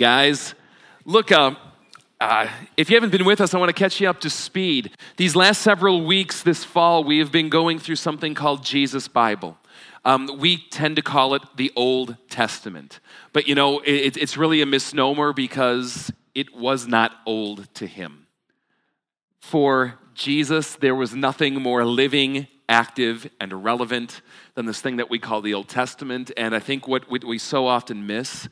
Guys. 0.00 0.54
Look, 1.04 1.30
uh, 1.30 1.56
uh, 2.18 2.48
if 2.78 2.88
you 2.88 2.96
haven't 2.96 3.10
been 3.10 3.26
with 3.26 3.38
us, 3.38 3.52
I 3.52 3.58
want 3.58 3.68
to 3.68 3.74
catch 3.74 4.00
you 4.00 4.08
up 4.08 4.18
to 4.20 4.30
speed. 4.30 4.92
These 5.18 5.36
last 5.36 5.60
several 5.60 6.06
weeks 6.06 6.42
this 6.42 6.64
fall, 6.64 7.04
we 7.04 7.18
have 7.18 7.30
been 7.30 7.50
going 7.50 7.78
through 7.78 7.96
something 7.96 8.32
called 8.32 8.64
Jesus 8.64 9.08
Bible. 9.08 9.58
Um, 10.06 10.38
we 10.38 10.56
tend 10.56 10.96
to 10.96 11.02
call 11.02 11.34
it 11.34 11.42
the 11.56 11.70
Old 11.76 12.16
Testament. 12.30 13.00
But 13.34 13.46
you 13.46 13.54
know, 13.54 13.80
it, 13.80 14.16
it's 14.16 14.38
really 14.38 14.62
a 14.62 14.66
misnomer 14.66 15.34
because 15.34 16.10
it 16.34 16.56
was 16.56 16.86
not 16.86 17.12
old 17.26 17.68
to 17.74 17.86
him. 17.86 18.26
For 19.38 19.98
Jesus, 20.14 20.76
there 20.76 20.94
was 20.94 21.14
nothing 21.14 21.56
more 21.56 21.84
living, 21.84 22.46
active, 22.70 23.28
and 23.38 23.62
relevant 23.62 24.22
than 24.54 24.64
this 24.64 24.80
thing 24.80 24.96
that 24.96 25.10
we 25.10 25.18
call 25.18 25.42
the 25.42 25.52
Old 25.52 25.68
Testament. 25.68 26.30
And 26.38 26.54
I 26.54 26.58
think 26.58 26.88
what 26.88 27.06
we 27.10 27.36
so 27.36 27.66
often 27.66 28.06
miss 28.06 28.48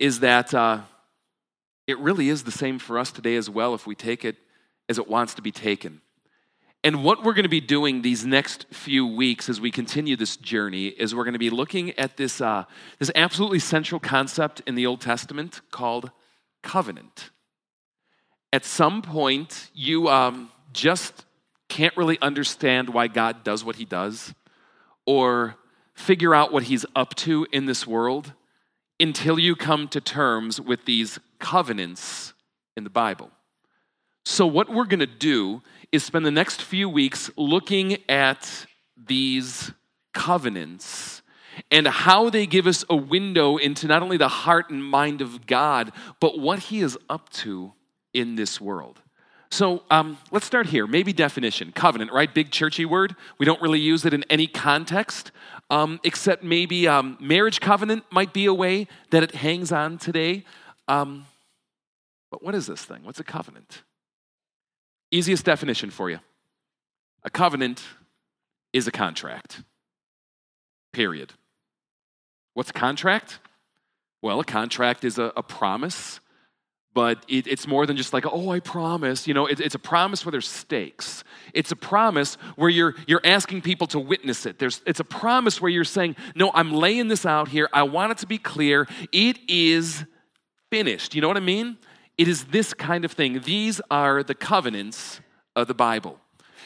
is 0.00 0.20
that 0.20 0.52
uh, 0.54 0.80
it 1.90 1.98
really 1.98 2.28
is 2.28 2.44
the 2.44 2.50
same 2.50 2.78
for 2.78 2.98
us 2.98 3.12
today 3.12 3.36
as 3.36 3.50
well 3.50 3.74
if 3.74 3.86
we 3.86 3.94
take 3.94 4.24
it 4.24 4.36
as 4.88 4.98
it 4.98 5.08
wants 5.08 5.34
to 5.34 5.42
be 5.42 5.52
taken. 5.52 6.00
And 6.82 7.04
what 7.04 7.22
we're 7.22 7.34
going 7.34 7.42
to 7.42 7.50
be 7.50 7.60
doing 7.60 8.00
these 8.00 8.24
next 8.24 8.66
few 8.72 9.06
weeks 9.06 9.50
as 9.50 9.60
we 9.60 9.70
continue 9.70 10.16
this 10.16 10.38
journey 10.38 10.86
is 10.86 11.14
we're 11.14 11.24
going 11.24 11.34
to 11.34 11.38
be 11.38 11.50
looking 11.50 11.90
at 11.98 12.16
this, 12.16 12.40
uh, 12.40 12.64
this 12.98 13.10
absolutely 13.14 13.58
central 13.58 14.00
concept 14.00 14.62
in 14.66 14.76
the 14.76 14.86
Old 14.86 15.02
Testament 15.02 15.60
called 15.70 16.10
covenant. 16.62 17.30
At 18.50 18.64
some 18.64 19.02
point, 19.02 19.70
you 19.74 20.08
um, 20.08 20.50
just 20.72 21.26
can't 21.68 21.94
really 21.98 22.18
understand 22.22 22.88
why 22.88 23.08
God 23.08 23.44
does 23.44 23.62
what 23.62 23.76
he 23.76 23.84
does 23.84 24.34
or 25.04 25.56
figure 25.92 26.34
out 26.34 26.50
what 26.50 26.64
he's 26.64 26.86
up 26.96 27.14
to 27.14 27.46
in 27.52 27.66
this 27.66 27.86
world 27.86 28.32
until 29.00 29.38
you 29.38 29.56
come 29.56 29.88
to 29.88 30.00
terms 30.00 30.60
with 30.60 30.84
these 30.84 31.18
covenants 31.38 32.32
in 32.76 32.84
the 32.84 32.90
Bible. 32.90 33.30
So, 34.24 34.46
what 34.46 34.68
we're 34.68 34.84
going 34.84 35.00
to 35.00 35.06
do 35.06 35.62
is 35.92 36.04
spend 36.04 36.24
the 36.26 36.30
next 36.30 36.62
few 36.62 36.88
weeks 36.88 37.30
looking 37.36 37.98
at 38.08 38.66
these 38.96 39.72
covenants 40.12 41.22
and 41.70 41.86
how 41.88 42.30
they 42.30 42.46
give 42.46 42.66
us 42.66 42.84
a 42.88 42.96
window 42.96 43.56
into 43.56 43.86
not 43.86 44.02
only 44.02 44.16
the 44.16 44.28
heart 44.28 44.70
and 44.70 44.84
mind 44.84 45.20
of 45.20 45.46
God, 45.46 45.92
but 46.20 46.38
what 46.38 46.58
He 46.60 46.80
is 46.80 46.98
up 47.08 47.28
to 47.30 47.72
in 48.12 48.36
this 48.36 48.60
world. 48.60 49.00
So 49.50 49.82
um, 49.90 50.16
let's 50.30 50.46
start 50.46 50.66
here. 50.66 50.86
Maybe 50.86 51.12
definition 51.12 51.72
covenant, 51.72 52.12
right? 52.12 52.32
Big 52.32 52.52
churchy 52.52 52.84
word. 52.84 53.16
We 53.38 53.46
don't 53.46 53.60
really 53.60 53.80
use 53.80 54.04
it 54.04 54.14
in 54.14 54.24
any 54.30 54.46
context, 54.46 55.32
um, 55.70 56.00
except 56.04 56.42
maybe 56.42 56.86
um, 56.88 57.16
marriage 57.20 57.60
covenant 57.60 58.04
might 58.10 58.32
be 58.32 58.46
a 58.46 58.54
way 58.54 58.88
that 59.10 59.22
it 59.22 59.36
hangs 59.36 59.72
on 59.72 59.96
today. 59.98 60.44
Um, 60.88 61.26
but 62.30 62.42
what 62.42 62.54
is 62.54 62.66
this 62.66 62.84
thing? 62.84 63.04
What's 63.04 63.20
a 63.20 63.24
covenant? 63.24 63.82
Easiest 65.10 65.44
definition 65.44 65.90
for 65.90 66.10
you 66.10 66.18
a 67.22 67.30
covenant 67.30 67.82
is 68.72 68.86
a 68.86 68.92
contract, 68.92 69.62
period. 70.92 71.32
What's 72.54 72.70
a 72.70 72.74
contract? 72.74 73.38
Well, 74.22 74.40
a 74.40 74.44
contract 74.44 75.04
is 75.04 75.18
a, 75.18 75.32
a 75.36 75.42
promise, 75.42 76.20
but 76.92 77.24
it, 77.28 77.46
it's 77.46 77.66
more 77.66 77.86
than 77.86 77.96
just 77.96 78.12
like, 78.12 78.24
oh, 78.26 78.50
I 78.50 78.60
promise. 78.60 79.28
You 79.28 79.34
know, 79.34 79.46
it, 79.46 79.60
it's 79.60 79.74
a 79.74 79.78
promise 79.78 80.24
where 80.24 80.32
there's 80.32 80.48
stakes. 80.48 81.22
It's 81.54 81.70
a 81.70 81.76
promise 81.76 82.34
where 82.56 82.68
you're, 82.68 82.94
you're 83.06 83.20
asking 83.24 83.62
people 83.62 83.86
to 83.88 84.00
witness 84.00 84.44
it. 84.44 84.58
There's, 84.58 84.80
it's 84.86 85.00
a 85.00 85.04
promise 85.04 85.60
where 85.60 85.70
you're 85.70 85.84
saying, 85.84 86.16
no, 86.34 86.50
I'm 86.52 86.72
laying 86.72 87.08
this 87.08 87.24
out 87.24 87.48
here. 87.48 87.68
I 87.72 87.84
want 87.84 88.12
it 88.12 88.18
to 88.18 88.26
be 88.26 88.38
clear. 88.38 88.88
It 89.12 89.38
is 89.48 90.04
finished. 90.70 91.14
You 91.14 91.20
know 91.20 91.28
what 91.28 91.36
I 91.36 91.40
mean? 91.40 91.78
It 92.18 92.28
is 92.28 92.46
this 92.46 92.74
kind 92.74 93.04
of 93.04 93.12
thing. 93.12 93.40
These 93.40 93.80
are 93.90 94.22
the 94.22 94.34
covenants 94.34 95.20
of 95.54 95.68
the 95.68 95.74
Bible. 95.74 96.18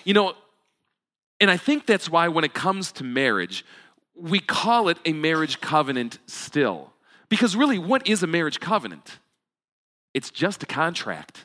You 0.05 0.15
know, 0.15 0.35
and 1.41 1.51
I 1.51 1.57
think 1.57 1.87
that's 1.87 2.09
why 2.09 2.29
when 2.29 2.45
it 2.45 2.55
comes 2.55 2.93
to 2.93 3.05
marriage, 3.05 3.65
we 4.17 4.41
call 4.41 4.89
it 4.89 4.99
a 5.05 5.13
marriage 5.13 5.61
covenant 5.61 6.19
still. 6.27 6.93
Because 7.29 7.57
really, 7.57 7.79
what 7.79 8.07
is 8.07 8.23
a 8.23 8.27
marriage 8.27 8.61
covenant? 8.61 9.19
It's 10.15 10.31
just 10.31 10.63
a 10.63 10.67
contract, 10.67 11.45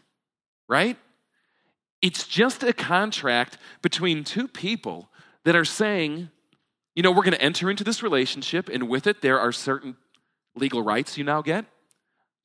right? 0.68 0.98
It's 2.02 2.28
just 2.28 2.64
a 2.64 2.72
contract 2.72 3.58
between 3.82 4.24
two 4.24 4.48
people 4.48 5.10
that 5.44 5.56
are 5.56 5.66
saying, 5.66 6.30
you 6.96 7.04
know, 7.04 7.12
we're 7.12 7.24
going 7.24 7.34
to 7.34 7.42
enter 7.42 7.70
into 7.70 7.84
this 7.84 8.02
relationship, 8.02 8.70
and 8.70 8.88
with 8.88 9.08
it, 9.08 9.22
there 9.22 9.40
are 9.40 9.52
certain 9.52 9.98
legal 10.56 10.82
rights 10.82 11.18
you 11.18 11.24
now 11.24 11.42
get 11.42 11.66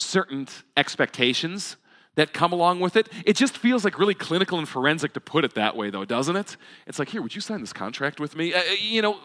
certain 0.00 0.48
expectations 0.76 1.76
that 2.16 2.32
come 2.32 2.52
along 2.52 2.80
with 2.80 2.96
it. 2.96 3.08
It 3.24 3.36
just 3.36 3.58
feels 3.58 3.84
like 3.84 3.98
really 3.98 4.14
clinical 4.14 4.58
and 4.58 4.68
forensic 4.68 5.12
to 5.14 5.20
put 5.20 5.44
it 5.44 5.54
that 5.54 5.76
way, 5.76 5.90
though, 5.90 6.04
doesn't 6.04 6.36
it? 6.36 6.56
It's 6.86 6.98
like, 6.98 7.08
here, 7.08 7.22
would 7.22 7.34
you 7.34 7.40
sign 7.40 7.60
this 7.60 7.72
contract 7.72 8.20
with 8.20 8.36
me? 8.36 8.54
Uh, 8.54 8.62
you 8.80 9.02
know, 9.02 9.18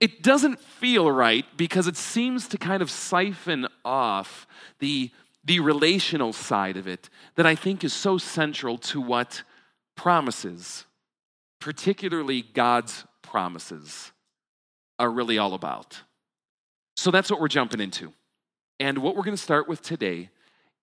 it 0.00 0.22
doesn't 0.22 0.58
feel 0.58 1.10
right 1.10 1.44
because 1.56 1.86
it 1.86 1.96
seems 1.96 2.48
to 2.48 2.58
kind 2.58 2.82
of 2.82 2.90
siphon 2.90 3.68
off 3.84 4.46
the, 4.78 5.10
the 5.44 5.60
relational 5.60 6.32
side 6.32 6.76
of 6.76 6.86
it 6.86 7.10
that 7.34 7.46
I 7.46 7.54
think 7.54 7.84
is 7.84 7.92
so 7.92 8.18
central 8.18 8.78
to 8.78 9.00
what 9.00 9.42
promises, 9.96 10.86
particularly 11.60 12.42
God's 12.42 13.04
promises, 13.22 14.12
are 14.98 15.10
really 15.10 15.38
all 15.38 15.54
about. 15.54 16.00
So 16.96 17.10
that's 17.10 17.30
what 17.30 17.40
we're 17.40 17.48
jumping 17.48 17.80
into. 17.80 18.12
And 18.78 18.98
what 18.98 19.16
we're 19.16 19.24
going 19.24 19.36
to 19.36 19.42
start 19.42 19.68
with 19.68 19.82
today 19.82 20.30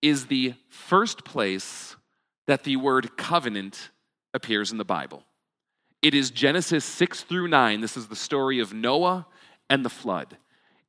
is 0.02 0.26
the 0.26 0.54
first 0.68 1.24
place 1.24 1.96
that 2.46 2.64
the 2.64 2.76
word 2.76 3.16
covenant 3.16 3.90
appears 4.34 4.72
in 4.72 4.78
the 4.78 4.84
Bible. 4.84 5.22
It 6.02 6.14
is 6.14 6.30
Genesis 6.30 6.84
6 6.84 7.22
through 7.24 7.48
9. 7.48 7.80
This 7.80 7.96
is 7.96 8.08
the 8.08 8.16
story 8.16 8.58
of 8.58 8.72
Noah 8.72 9.26
and 9.68 9.84
the 9.84 9.90
flood. 9.90 10.36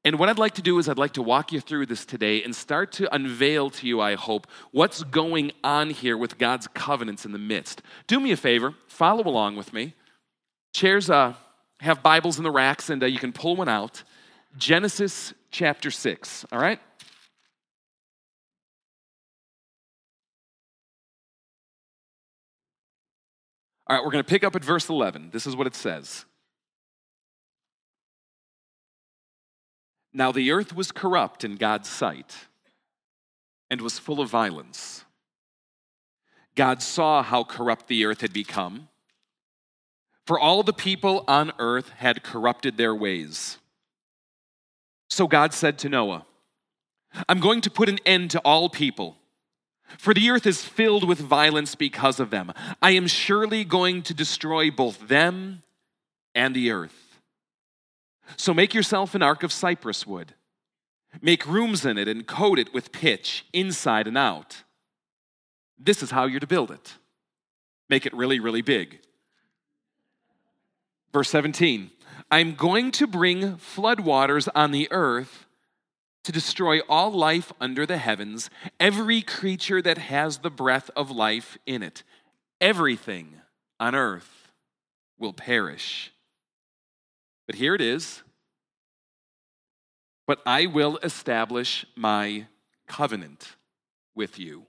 And 0.04 0.18
what 0.18 0.30
I'd 0.30 0.40
like 0.40 0.56
to 0.56 0.64
do 0.64 0.80
is, 0.80 0.90
I'd 0.90 0.98
like 0.98 1.14
to 1.14 1.22
walk 1.22 1.52
you 1.52 1.60
through 1.60 1.86
this 1.86 2.06
today 2.06 2.44
and 2.44 2.56
start 2.56 2.92
to 2.94 3.14
unveil 3.14 3.70
to 3.70 3.86
you, 3.86 4.02
I 4.02 4.16
hope, 4.16 4.48
what's 4.72 5.04
going 5.04 5.52
on 5.64 5.92
here 5.92 6.18
with 6.18 6.40
God's 6.40 6.68
covenants 6.68 7.24
in 7.24 7.34
the 7.34 7.38
midst. 7.38 7.84
Do 8.08 8.20
me 8.20 8.32
a 8.32 8.38
favor, 8.38 8.74
follow 8.88 9.24
along 9.28 9.58
with 9.58 9.74
me. 9.74 9.94
Chairs 10.74 11.10
uh, 11.12 11.36
have 11.82 12.02
Bibles 12.02 12.40
in 12.40 12.44
the 12.44 12.52
racks, 12.52 12.90
and 12.90 13.04
uh, 13.04 13.06
you 13.06 13.20
can 13.20 13.32
pull 13.32 13.56
one 13.56 13.70
out. 13.70 14.04
Genesis 14.58 15.34
chapter 15.52 15.92
6, 15.92 16.46
all 16.52 16.60
right? 16.60 16.80
All 23.86 23.98
right, 23.98 24.06
we're 24.06 24.12
going 24.12 24.24
to 24.24 24.30
pick 24.30 24.44
up 24.44 24.56
at 24.56 24.64
verse 24.64 24.90
11. 24.90 25.30
This 25.32 25.46
is 25.46 25.56
what 25.56 25.68
it 25.68 25.76
says. 25.76 26.26
Now 30.14 30.32
the 30.32 30.52
earth 30.52 30.76
was 30.76 30.92
corrupt 30.92 31.44
in 31.44 31.56
God's 31.56 31.90
sight 31.90 32.48
and 33.70 33.82
was 33.82 34.00
full 34.00 34.20
of 34.20 34.30
violence. 34.30 35.06
God 36.56 36.82
saw 36.82 37.24
how 37.24 37.44
corrupt 37.44 37.88
the 37.88 38.06
earth 38.06 38.22
had 38.22 38.34
become, 38.34 38.90
for 40.26 40.38
all 40.38 40.64
the 40.64 40.74
people 40.74 41.24
on 41.28 41.52
earth 41.60 41.90
had 41.98 42.24
corrupted 42.24 42.78
their 42.78 42.94
ways. 42.94 43.58
So 45.10 45.28
God 45.28 45.54
said 45.54 45.80
to 45.80 45.90
Noah, 45.90 46.26
I'm 47.28 47.40
going 47.40 47.62
to 47.62 47.70
put 47.70 47.90
an 47.90 48.00
end 48.06 48.32
to 48.32 48.40
all 48.40 48.70
people 48.70 49.18
for 49.98 50.14
the 50.14 50.30
earth 50.30 50.46
is 50.46 50.64
filled 50.64 51.08
with 51.08 51.20
violence 51.20 51.76
because 51.76 52.20
of 52.20 52.30
them. 52.30 52.54
I 52.82 52.92
am 52.92 53.08
surely 53.08 53.64
going 53.64 54.02
to 54.04 54.14
destroy 54.14 54.72
both 54.72 55.08
them 55.08 55.64
and 56.34 56.56
the 56.56 56.72
earth. 56.72 57.01
So 58.38 58.54
make 58.54 58.74
yourself 58.74 59.16
an 59.16 59.22
ark 59.22 59.44
of 59.44 59.52
cypress 59.52 60.06
wood. 60.06 60.34
Make 61.22 61.46
rooms 61.46 61.86
in 61.86 61.98
it 61.98 62.08
and 62.08 62.26
coat 62.26 62.58
it 62.58 62.74
with 62.74 62.92
pitch, 62.92 63.46
inside 63.52 64.08
and 64.08 64.18
out. 64.18 64.64
This 65.78 66.02
is 66.02 66.12
how 66.12 66.26
you're 66.26 66.40
to 66.40 66.48
build 66.48 66.72
it. 66.72 66.94
Make 67.90 68.06
it 68.06 68.14
really, 68.14 68.40
really 68.40 68.62
big. 68.62 69.00
Verse 71.12 71.30
17 71.30 71.92
I'm 72.30 72.56
going 72.56 72.92
to 72.92 73.08
bring 73.08 73.56
floodwaters 73.58 74.48
on 74.56 74.72
the 74.72 74.88
earth 74.92 75.46
to 76.24 76.32
destroy 76.32 76.80
all 76.88 77.12
life 77.12 77.52
under 77.60 77.86
the 77.86 77.98
heavens, 77.98 78.50
every 78.80 79.22
creature 79.22 79.82
that 79.82 79.98
has 79.98 80.38
the 80.38 80.52
breath 80.52 80.90
of 80.96 81.10
life 81.10 81.58
in 81.66 81.82
it. 81.84 82.04
Everything 82.62 83.42
on 83.80 83.96
earth 83.96 84.52
will 85.18 85.34
perish. 85.34 86.14
But 87.52 87.58
here 87.58 87.76
it 87.76 87.82
is. 87.82 88.24
But 90.26 90.40
I 90.46 90.68
will 90.68 90.98
establish 91.04 91.86
my 91.98 92.48
covenant 92.88 93.58
with 94.16 94.40
you. 94.40 94.68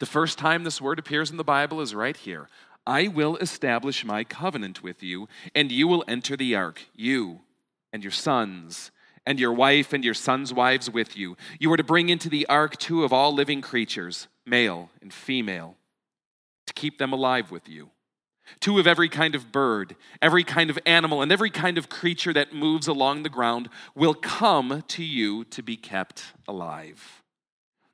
The 0.00 0.04
first 0.04 0.36
time 0.36 0.64
this 0.64 0.82
word 0.82 0.98
appears 0.98 1.30
in 1.30 1.38
the 1.38 1.44
Bible 1.44 1.80
is 1.80 1.94
right 1.94 2.14
here. 2.14 2.50
I 2.86 3.08
will 3.08 3.38
establish 3.38 4.04
my 4.04 4.22
covenant 4.22 4.82
with 4.82 5.02
you, 5.02 5.28
and 5.54 5.72
you 5.72 5.88
will 5.88 6.04
enter 6.06 6.36
the 6.36 6.54
ark, 6.54 6.82
you 6.94 7.40
and 7.90 8.04
your 8.04 8.10
sons 8.10 8.90
and 9.24 9.40
your 9.40 9.54
wife 9.54 9.94
and 9.94 10.04
your 10.04 10.12
sons' 10.12 10.52
wives 10.52 10.90
with 10.90 11.16
you. 11.16 11.38
You 11.58 11.72
are 11.72 11.78
to 11.78 11.82
bring 11.82 12.10
into 12.10 12.28
the 12.28 12.44
ark 12.48 12.76
two 12.76 13.02
of 13.02 13.14
all 13.14 13.32
living 13.32 13.62
creatures, 13.62 14.28
male 14.44 14.90
and 15.00 15.10
female, 15.10 15.76
to 16.66 16.74
keep 16.74 16.98
them 16.98 17.14
alive 17.14 17.50
with 17.50 17.66
you. 17.66 17.92
Two 18.60 18.78
of 18.78 18.86
every 18.86 19.08
kind 19.08 19.34
of 19.34 19.52
bird, 19.52 19.96
every 20.20 20.44
kind 20.44 20.70
of 20.70 20.78
animal, 20.84 21.22
and 21.22 21.32
every 21.32 21.50
kind 21.50 21.78
of 21.78 21.88
creature 21.88 22.32
that 22.32 22.52
moves 22.52 22.86
along 22.86 23.22
the 23.22 23.28
ground 23.28 23.68
will 23.94 24.14
come 24.14 24.82
to 24.88 25.04
you 25.04 25.44
to 25.44 25.62
be 25.62 25.76
kept 25.76 26.32
alive. 26.46 27.22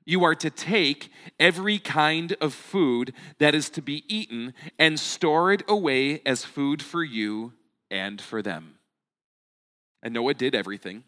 You 0.05 0.25
are 0.25 0.35
to 0.37 0.51
take 0.51 1.11
every 1.39 1.79
kind 1.79 2.35
of 2.41 2.53
food 2.53 3.13
that 3.39 3.55
is 3.55 3.71
to 3.71 3.83
be 3.83 4.05
eaten 4.09 4.55
and 4.79 4.99
store 4.99 5.53
it 5.53 5.63
away 5.69 6.21
as 6.27 6.45
food 6.45 6.83
for 6.83 7.05
you 7.05 7.53
and 7.91 8.21
for 8.21 8.43
them. 8.43 8.75
And 10.03 10.15
Noah 10.15 10.35
did 10.35 10.55
everything 10.55 11.05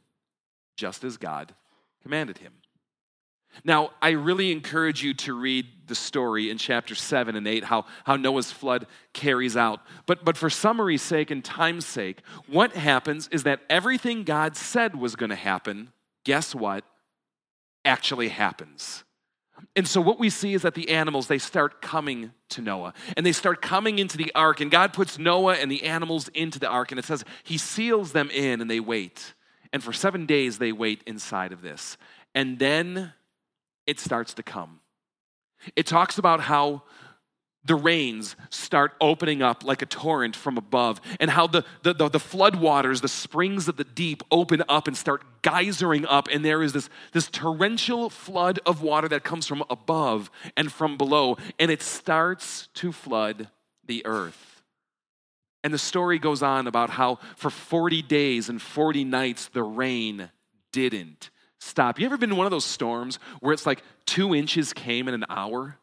just 0.77 1.03
as 1.05 1.17
God 1.17 1.55
commanded 2.03 2.39
him. 2.39 2.53
Now, 3.65 3.91
I 4.01 4.11
really 4.11 4.51
encourage 4.51 5.03
you 5.03 5.15
to 5.15 5.35
read 5.35 5.67
the 5.87 5.95
story 5.95 6.51
in 6.51 6.59
chapter 6.59 6.95
7 6.95 7.37
and 7.37 7.47
8, 7.47 7.65
how, 7.65 7.85
how 8.05 8.17
Noah's 8.17 8.51
flood 8.51 8.87
carries 9.13 9.57
out. 9.57 9.81
But, 10.07 10.25
but 10.25 10.37
for 10.37 10.51
summary's 10.51 11.03
sake 11.03 11.31
and 11.31 11.45
time's 11.45 11.87
sake, 11.87 12.23
what 12.47 12.73
happens 12.73 13.29
is 13.29 13.43
that 13.43 13.61
everything 13.69 14.25
God 14.25 14.57
said 14.57 14.97
was 14.97 15.17
going 15.17 15.31
to 15.31 15.37
happen, 15.37 15.93
guess 16.25 16.55
what? 16.55 16.85
Actually 17.85 18.29
happens. 18.29 19.05
And 19.77 19.87
so 19.87 20.01
what 20.01 20.19
we 20.19 20.29
see 20.31 20.55
is 20.55 20.63
that 20.63 20.75
the 20.75 20.91
animals, 20.91 21.29
they 21.29 21.39
start 21.39 21.81
coming 21.81 22.33
to 22.51 22.63
Noah. 22.63 22.95
And 23.17 23.25
they 23.25 23.33
start 23.33 23.63
coming 23.63 23.99
into 23.99 24.17
the 24.17 24.33
ark. 24.35 24.61
And 24.61 24.71
God 24.71 24.93
puts 24.93 25.19
Noah 25.19 25.55
and 25.55 25.71
the 25.71 25.85
animals 25.85 26.29
into 26.29 26.59
the 26.59 26.69
ark. 26.69 26.93
And 26.93 26.99
it 26.99 27.05
says 27.05 27.25
he 27.43 27.59
seals 27.59 28.13
them 28.13 28.31
in 28.31 28.61
and 28.61 28.71
they 28.71 28.81
wait. 28.81 29.35
And 29.73 29.83
for 29.83 29.93
seven 29.93 30.27
days, 30.27 30.59
they 30.59 30.73
wait 30.73 31.03
inside 31.07 31.53
of 31.53 31.63
this. 31.63 31.97
And 32.35 32.59
then 32.59 33.13
it 33.87 34.01
starts 34.01 34.35
to 34.35 34.43
come. 34.43 34.81
It 35.77 35.87
talks 35.87 36.19
about 36.19 36.41
how 36.41 36.83
the 37.65 37.75
rains 37.77 38.35
start 38.51 38.93
opening 39.01 39.41
up 39.41 39.65
like 39.65 39.83
a 39.83 39.87
torrent 39.87 40.35
from 40.35 40.59
above, 40.59 41.01
and 41.21 41.31
how 41.31 41.47
the, 41.47 41.65
the, 41.83 41.95
the, 41.95 42.09
the 42.09 42.21
flood 42.21 42.57
waters, 42.57 43.01
the 43.01 43.09
springs 43.09 43.69
of 43.69 43.77
the 43.77 43.85
deep, 43.85 44.23
open 44.31 44.65
up 44.69 44.89
and 44.89 44.97
start 44.97 45.23
geysering 45.43 46.05
up, 46.09 46.29
and 46.33 46.45
there 46.45 46.63
is 46.63 46.73
this, 46.73 46.91
this 47.13 47.29
torrential 47.29 48.11
flood 48.11 48.59
of 48.67 48.83
water 48.83 49.09
that 49.09 49.23
comes 49.23 49.47
from 49.47 49.63
above 49.71 50.31
and 50.57 50.73
from 50.73 50.97
below, 50.97 51.37
and 51.59 51.71
it 51.71 51.83
starts 51.83 52.69
to 52.75 52.91
flood 52.91 53.49
the 53.87 54.05
earth. 54.07 54.63
And 55.65 55.73
the 55.73 55.79
story 55.79 56.19
goes 56.19 56.43
on 56.43 56.67
about 56.67 56.91
how 56.91 57.21
for 57.37 57.51
40 57.51 58.03
days 58.03 58.49
and 58.49 58.61
40 58.61 59.05
nights 59.05 59.47
the 59.49 59.63
rain 59.63 60.31
didn't 60.73 61.31
stop. 61.63 61.99
You 61.99 62.07
ever 62.07 62.19
been 62.19 62.31
in 62.31 62.37
one 62.37 62.47
of 62.47 62.51
those 62.51 62.65
storms 62.65 63.19
where 63.41 63.53
it's 63.53 63.67
like 63.67 63.83
two 64.05 64.35
inches 64.35 64.73
came 64.73 65.09
in 65.09 65.15
an 65.15 65.25
hour? 65.29 65.79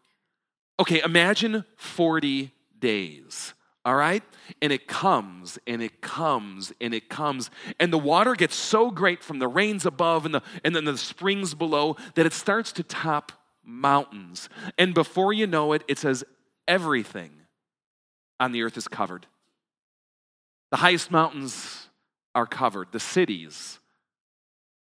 Okay, 0.79 1.01
imagine 1.03 1.65
40 1.77 2.51
days. 2.77 3.53
All 3.85 3.95
right? 3.95 4.23
And 4.61 4.73
it 4.73 4.87
comes 4.87 5.57
and 5.65 5.81
it 5.81 6.01
comes 6.01 6.73
and 6.81 6.93
it 6.93 7.09
comes. 7.09 7.49
And 7.79 7.93
the 7.93 7.97
water 7.97 8.35
gets 8.35 8.55
so 8.55 8.91
great 8.91 9.23
from 9.23 9.39
the 9.39 9.47
rains 9.47 9.85
above 9.85 10.25
and, 10.25 10.35
the, 10.35 10.43
and 10.63 10.75
then 10.75 10.85
the 10.85 10.97
springs 10.97 11.53
below 11.53 11.95
that 12.15 12.25
it 12.25 12.33
starts 12.33 12.71
to 12.73 12.83
top 12.83 13.31
mountains. 13.63 14.49
And 14.77 14.93
before 14.93 15.31
you 15.31 15.47
know 15.47 15.73
it, 15.73 15.83
it 15.87 15.97
says 15.97 16.23
everything 16.67 17.31
on 18.39 18.51
the 18.51 18.63
earth 18.63 18.77
is 18.77 18.87
covered. 18.87 19.27
The 20.71 20.77
highest 20.77 21.09
mountains 21.09 21.87
are 22.35 22.45
covered, 22.45 22.91
the 22.91 22.99
cities 22.99 23.79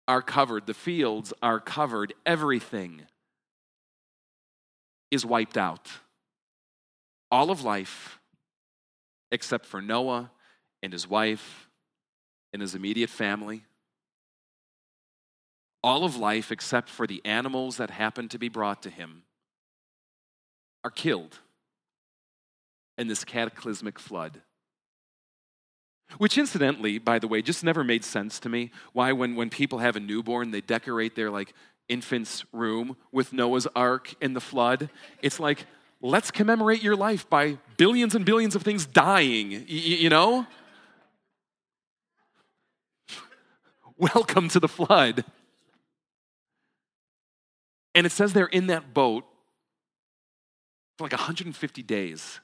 are 0.08 0.22
covered, 0.22 0.68
the 0.68 0.74
fields 0.74 1.34
are 1.42 1.60
covered, 1.60 2.14
everything 2.26 3.04
is 5.12 5.26
wiped 5.26 5.58
out. 5.58 5.90
All 7.32 7.50
of 7.52 7.64
life, 7.64 8.20
except 9.32 9.66
for 9.66 9.82
Noah 9.82 10.32
and 10.84 10.94
his 10.94 11.10
wife 11.10 11.70
and 12.54 12.62
his 12.62 12.76
immediate 12.76 13.10
family. 13.10 13.66
All 15.84 16.04
of 16.04 16.16
life, 16.16 16.52
except 16.52 16.90
for 16.90 17.06
the 17.06 17.22
animals 17.26 17.78
that 17.78 17.90
happen 17.90 18.30
to 18.30 18.40
be 18.40 18.50
brought 18.50 18.84
to 18.84 18.90
him, 18.90 19.24
are 20.84 20.92
killed 20.92 21.40
in 22.98 23.08
this 23.08 23.24
cataclysmic 23.24 24.00
flood. 24.00 24.42
Which, 26.18 26.38
incidentally, 26.38 26.98
by 26.98 27.20
the 27.20 27.28
way, 27.28 27.42
just 27.42 27.64
never 27.64 27.84
made 27.84 28.04
sense 28.04 28.40
to 28.42 28.50
me. 28.50 28.72
Why, 28.94 29.12
when, 29.12 29.36
when 29.36 29.50
people 29.50 29.80
have 29.80 29.96
a 29.96 30.00
newborn, 30.00 30.52
they 30.52 30.62
decorate 30.62 31.16
their 31.16 31.30
like 31.30 31.54
infant's 31.90 32.44
room 32.52 32.98
with 33.12 33.34
Noah's 33.34 33.68
Ark 33.76 34.14
and 34.22 34.36
the 34.36 34.42
flood. 34.42 34.90
It's 35.22 35.40
like, 35.40 35.66
let's 36.02 36.32
commemorate 36.32 36.84
your 36.84 36.96
life 36.96 37.30
by 37.30 37.58
billions 37.78 38.16
and 38.16 38.26
billions 38.26 38.56
of 38.56 38.64
things 38.64 38.86
dying, 38.86 39.52
y- 39.52 39.66
you 39.68 40.10
know? 40.10 40.48
Welcome 43.98 44.50
to 44.50 44.60
the 44.60 44.68
flood. 44.68 45.26
And 47.94 48.06
it 48.06 48.12
says 48.12 48.34
they're 48.34 48.46
in 48.46 48.68
that 48.68 48.94
boat 48.94 49.24
for 50.98 51.06
like 51.06 51.14
150 51.14 51.84
days. 51.84 52.40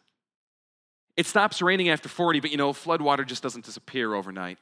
It 1.17 1.25
stops 1.25 1.61
raining 1.61 1.89
after 1.89 2.09
40, 2.09 2.39
but 2.39 2.51
you 2.51 2.57
know, 2.57 2.73
floodwater 2.73 3.25
just 3.25 3.43
doesn't 3.43 3.65
disappear 3.65 4.13
overnight. 4.13 4.57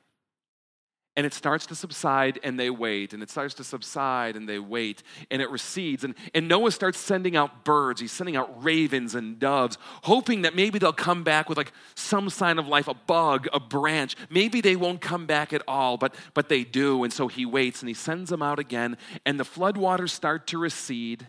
And 1.16 1.26
it 1.26 1.34
starts 1.34 1.66
to 1.66 1.76
subside 1.76 2.40
and 2.44 2.58
they 2.58 2.70
wait, 2.70 3.12
and 3.14 3.22
it 3.22 3.30
starts 3.30 3.54
to 3.56 3.64
subside 3.64 4.38
and 4.38 4.48
they 4.48 4.58
wait, 4.58 5.04
and 5.30 5.42
it 5.42 5.50
recedes. 5.50 6.06
And, 6.06 6.16
and 6.34 6.48
Noah 6.48 6.72
starts 6.72 6.98
sending 6.98 7.36
out 7.36 7.66
birds. 7.66 8.00
He's 8.00 8.12
sending 8.12 8.38
out 8.38 8.64
ravens 8.64 9.16
and 9.16 9.38
doves, 9.38 9.78
hoping 10.04 10.44
that 10.44 10.56
maybe 10.56 10.80
they'll 10.80 10.94
come 10.94 11.24
back 11.24 11.50
with 11.50 11.58
like 11.58 11.74
some 11.96 12.30
sign 12.30 12.58
of 12.58 12.68
life, 12.68 12.88
a 12.88 12.94
bug, 12.94 13.50
a 13.52 13.60
branch. 13.60 14.16
Maybe 14.30 14.62
they 14.62 14.78
won't 14.78 15.02
come 15.02 15.26
back 15.26 15.52
at 15.52 15.62
all, 15.68 15.98
but, 15.98 16.16
but 16.34 16.48
they 16.48 16.64
do. 16.64 17.04
And 17.04 17.12
so 17.12 17.28
he 17.28 17.46
waits 17.46 17.82
and 17.82 17.90
he 17.90 17.96
sends 17.96 18.30
them 18.30 18.42
out 18.42 18.60
again, 18.60 18.96
and 19.26 19.38
the 19.38 19.44
floodwaters 19.44 20.12
start 20.12 20.48
to 20.48 20.58
recede. 20.58 21.28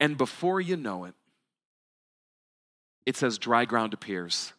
And 0.00 0.16
before 0.16 0.60
you 0.60 0.76
know 0.76 1.04
it, 1.04 1.14
it 3.06 3.16
says 3.16 3.38
dry 3.38 3.64
ground 3.64 3.94
appears. 3.94 4.52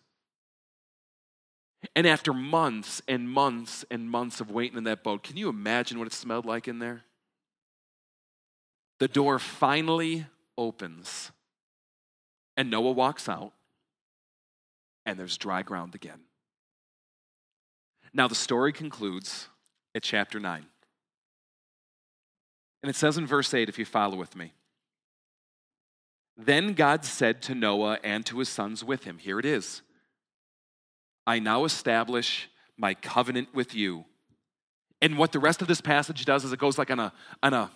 And 1.95 2.07
after 2.07 2.33
months 2.33 3.01
and 3.07 3.29
months 3.29 3.85
and 3.91 4.09
months 4.09 4.41
of 4.41 4.49
waiting 4.49 4.77
in 4.77 4.83
that 4.85 5.03
boat, 5.03 5.23
can 5.23 5.37
you 5.37 5.49
imagine 5.49 5.99
what 5.99 6.07
it 6.07 6.13
smelled 6.13 6.45
like 6.45 6.67
in 6.67 6.79
there? 6.79 7.03
The 8.99 9.07
door 9.07 9.39
finally 9.39 10.25
opens, 10.57 11.31
and 12.55 12.71
Noah 12.71 12.91
walks 12.91 13.27
out, 13.27 13.51
and 15.05 15.19
there's 15.19 15.37
dry 15.37 15.61
ground 15.61 15.95
again. 15.95 16.21
Now, 18.13 18.29
the 18.29 18.35
story 18.35 18.71
concludes 18.71 19.49
at 19.93 20.01
chapter 20.01 20.39
9. 20.39 20.65
And 22.81 22.89
it 22.89 22.95
says 22.95 23.17
in 23.17 23.27
verse 23.27 23.53
8, 23.53 23.67
if 23.67 23.77
you 23.77 23.85
follow 23.85 24.15
with 24.15 24.35
me. 24.35 24.53
Then 26.37 26.73
God 26.73 27.05
said 27.05 27.41
to 27.43 27.55
Noah 27.55 27.99
and 28.03 28.25
to 28.25 28.39
his 28.39 28.49
sons 28.49 28.83
with 28.83 29.05
him, 29.05 29.17
Here 29.17 29.39
it 29.39 29.45
is 29.45 29.81
I 31.25 31.39
now 31.39 31.65
establish 31.65 32.49
my 32.77 32.93
covenant 32.93 33.53
with 33.53 33.73
you. 33.73 34.05
And 35.01 35.17
what 35.17 35.31
the 35.31 35.39
rest 35.39 35.61
of 35.61 35.67
this 35.67 35.81
passage 35.81 36.25
does 36.25 36.43
is 36.43 36.51
it 36.51 36.59
goes 36.59 36.77
like 36.77 36.91
on 36.91 36.99
a, 36.99 37.13
on 37.41 37.53
a 37.53 37.71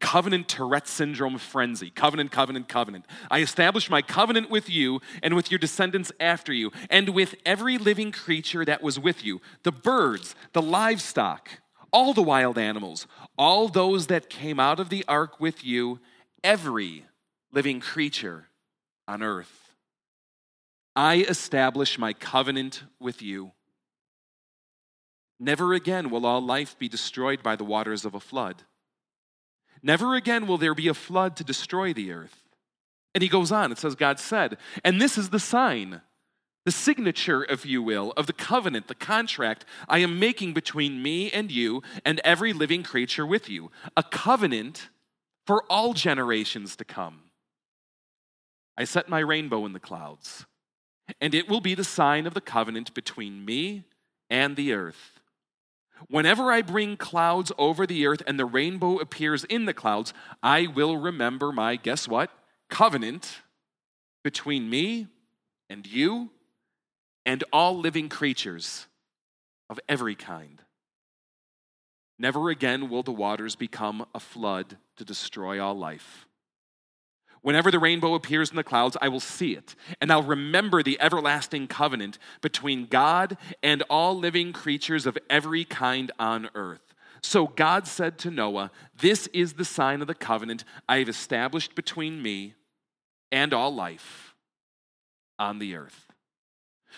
covenant 0.00 0.48
Tourette 0.48 0.88
syndrome 0.88 1.38
frenzy. 1.38 1.90
Covenant, 1.90 2.32
covenant, 2.32 2.68
covenant. 2.68 3.06
I 3.30 3.40
establish 3.40 3.88
my 3.88 4.02
covenant 4.02 4.50
with 4.50 4.68
you 4.68 5.00
and 5.22 5.34
with 5.34 5.50
your 5.50 5.58
descendants 5.58 6.10
after 6.18 6.52
you, 6.52 6.72
and 6.90 7.10
with 7.10 7.36
every 7.46 7.78
living 7.78 8.10
creature 8.12 8.64
that 8.64 8.82
was 8.82 8.98
with 8.98 9.24
you 9.24 9.40
the 9.62 9.72
birds, 9.72 10.34
the 10.52 10.62
livestock, 10.62 11.48
all 11.92 12.12
the 12.12 12.22
wild 12.22 12.58
animals, 12.58 13.06
all 13.36 13.68
those 13.68 14.08
that 14.08 14.30
came 14.30 14.58
out 14.58 14.80
of 14.80 14.88
the 14.88 15.04
ark 15.06 15.40
with 15.40 15.64
you, 15.64 16.00
every 16.42 17.04
living 17.52 17.80
creature 17.80 18.48
on 19.06 19.22
earth. 19.22 19.74
I 20.94 21.18
establish 21.18 21.98
my 21.98 22.12
covenant 22.12 22.82
with 23.00 23.22
you. 23.22 23.52
Never 25.40 25.72
again 25.72 26.10
will 26.10 26.26
all 26.26 26.40
life 26.40 26.78
be 26.78 26.88
destroyed 26.88 27.42
by 27.42 27.54
the 27.56 27.64
waters 27.64 28.04
of 28.04 28.14
a 28.14 28.20
flood. 28.20 28.64
Never 29.82 30.16
again 30.16 30.46
will 30.46 30.58
there 30.58 30.74
be 30.74 30.88
a 30.88 30.94
flood 30.94 31.36
to 31.36 31.44
destroy 31.44 31.92
the 31.92 32.10
earth. 32.10 32.42
And 33.14 33.22
he 33.22 33.28
goes 33.28 33.52
on, 33.52 33.72
it 33.72 33.78
says, 33.78 33.94
God 33.94 34.18
said, 34.18 34.58
and 34.84 35.00
this 35.00 35.16
is 35.16 35.30
the 35.30 35.38
sign, 35.38 36.02
the 36.64 36.72
signature, 36.72 37.44
if 37.48 37.64
you 37.64 37.82
will, 37.82 38.12
of 38.16 38.26
the 38.26 38.32
covenant, 38.32 38.88
the 38.88 38.94
contract 38.94 39.64
I 39.88 40.00
am 40.00 40.18
making 40.18 40.52
between 40.52 41.02
me 41.02 41.30
and 41.30 41.50
you 41.50 41.82
and 42.04 42.20
every 42.24 42.52
living 42.52 42.82
creature 42.82 43.26
with 43.26 43.48
you, 43.48 43.70
a 43.96 44.02
covenant 44.02 44.88
for 45.46 45.62
all 45.70 45.94
generations 45.94 46.76
to 46.76 46.84
come. 46.84 47.22
I 48.78 48.84
set 48.84 49.08
my 49.08 49.18
rainbow 49.18 49.66
in 49.66 49.72
the 49.72 49.80
clouds, 49.80 50.46
and 51.20 51.34
it 51.34 51.48
will 51.48 51.60
be 51.60 51.74
the 51.74 51.82
sign 51.82 52.28
of 52.28 52.34
the 52.34 52.40
covenant 52.40 52.94
between 52.94 53.44
me 53.44 53.82
and 54.30 54.54
the 54.54 54.72
earth. 54.72 55.18
Whenever 56.06 56.52
I 56.52 56.62
bring 56.62 56.96
clouds 56.96 57.50
over 57.58 57.88
the 57.88 58.06
earth 58.06 58.22
and 58.24 58.38
the 58.38 58.46
rainbow 58.46 58.98
appears 58.98 59.42
in 59.42 59.64
the 59.64 59.74
clouds, 59.74 60.14
I 60.44 60.68
will 60.68 60.96
remember 60.96 61.50
my, 61.50 61.74
guess 61.74 62.06
what? 62.06 62.30
Covenant 62.70 63.40
between 64.22 64.70
me 64.70 65.08
and 65.68 65.84
you 65.84 66.30
and 67.26 67.42
all 67.52 67.76
living 67.76 68.08
creatures 68.08 68.86
of 69.68 69.80
every 69.88 70.14
kind. 70.14 70.62
Never 72.16 72.48
again 72.48 72.88
will 72.88 73.02
the 73.02 73.10
waters 73.10 73.56
become 73.56 74.06
a 74.14 74.20
flood 74.20 74.76
to 74.98 75.04
destroy 75.04 75.60
all 75.60 75.74
life. 75.74 76.27
Whenever 77.42 77.70
the 77.70 77.78
rainbow 77.78 78.14
appears 78.14 78.50
in 78.50 78.56
the 78.56 78.64
clouds, 78.64 78.96
I 79.00 79.08
will 79.08 79.20
see 79.20 79.54
it, 79.54 79.74
and 80.00 80.10
I'll 80.10 80.22
remember 80.22 80.82
the 80.82 81.00
everlasting 81.00 81.68
covenant 81.68 82.18
between 82.40 82.86
God 82.86 83.36
and 83.62 83.82
all 83.88 84.18
living 84.18 84.52
creatures 84.52 85.06
of 85.06 85.16
every 85.30 85.64
kind 85.64 86.10
on 86.18 86.50
earth. 86.54 86.94
So 87.22 87.46
God 87.46 87.86
said 87.86 88.18
to 88.18 88.30
Noah, 88.30 88.70
This 89.00 89.26
is 89.28 89.54
the 89.54 89.64
sign 89.64 90.00
of 90.00 90.06
the 90.06 90.14
covenant 90.14 90.64
I 90.88 90.98
have 90.98 91.08
established 91.08 91.74
between 91.74 92.22
me 92.22 92.54
and 93.30 93.52
all 93.52 93.74
life 93.74 94.34
on 95.38 95.58
the 95.58 95.74
earth. 95.76 96.06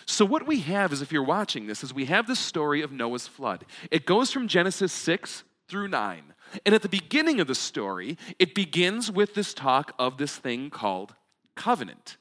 So, 0.07 0.25
what 0.25 0.47
we 0.47 0.61
have 0.61 0.93
is, 0.93 1.03
if 1.03 1.13
you're 1.13 1.23
watching 1.23 1.67
this, 1.67 1.85
is 1.85 1.93
we 1.93 2.07
have 2.07 2.27
the 2.27 2.37
story 2.37 2.81
of 2.83 2.93
Noah's 2.93 3.27
flood. 3.27 3.65
It 3.91 4.07
goes 4.07 4.31
from 4.31 4.49
Genesis 4.49 4.93
6 4.93 5.45
through 5.69 5.89
9. 5.89 6.35
And 6.65 6.75
at 6.75 6.83
the 6.83 6.89
beginning 6.89 7.41
of 7.41 7.47
the 7.47 7.55
story, 7.55 8.19
it 8.39 8.55
begins 8.55 9.11
with 9.11 9.35
this 9.35 9.55
talk 9.55 9.95
of 9.99 10.19
this 10.19 10.37
thing 10.37 10.71
called 10.71 11.15
covenant. 11.57 12.17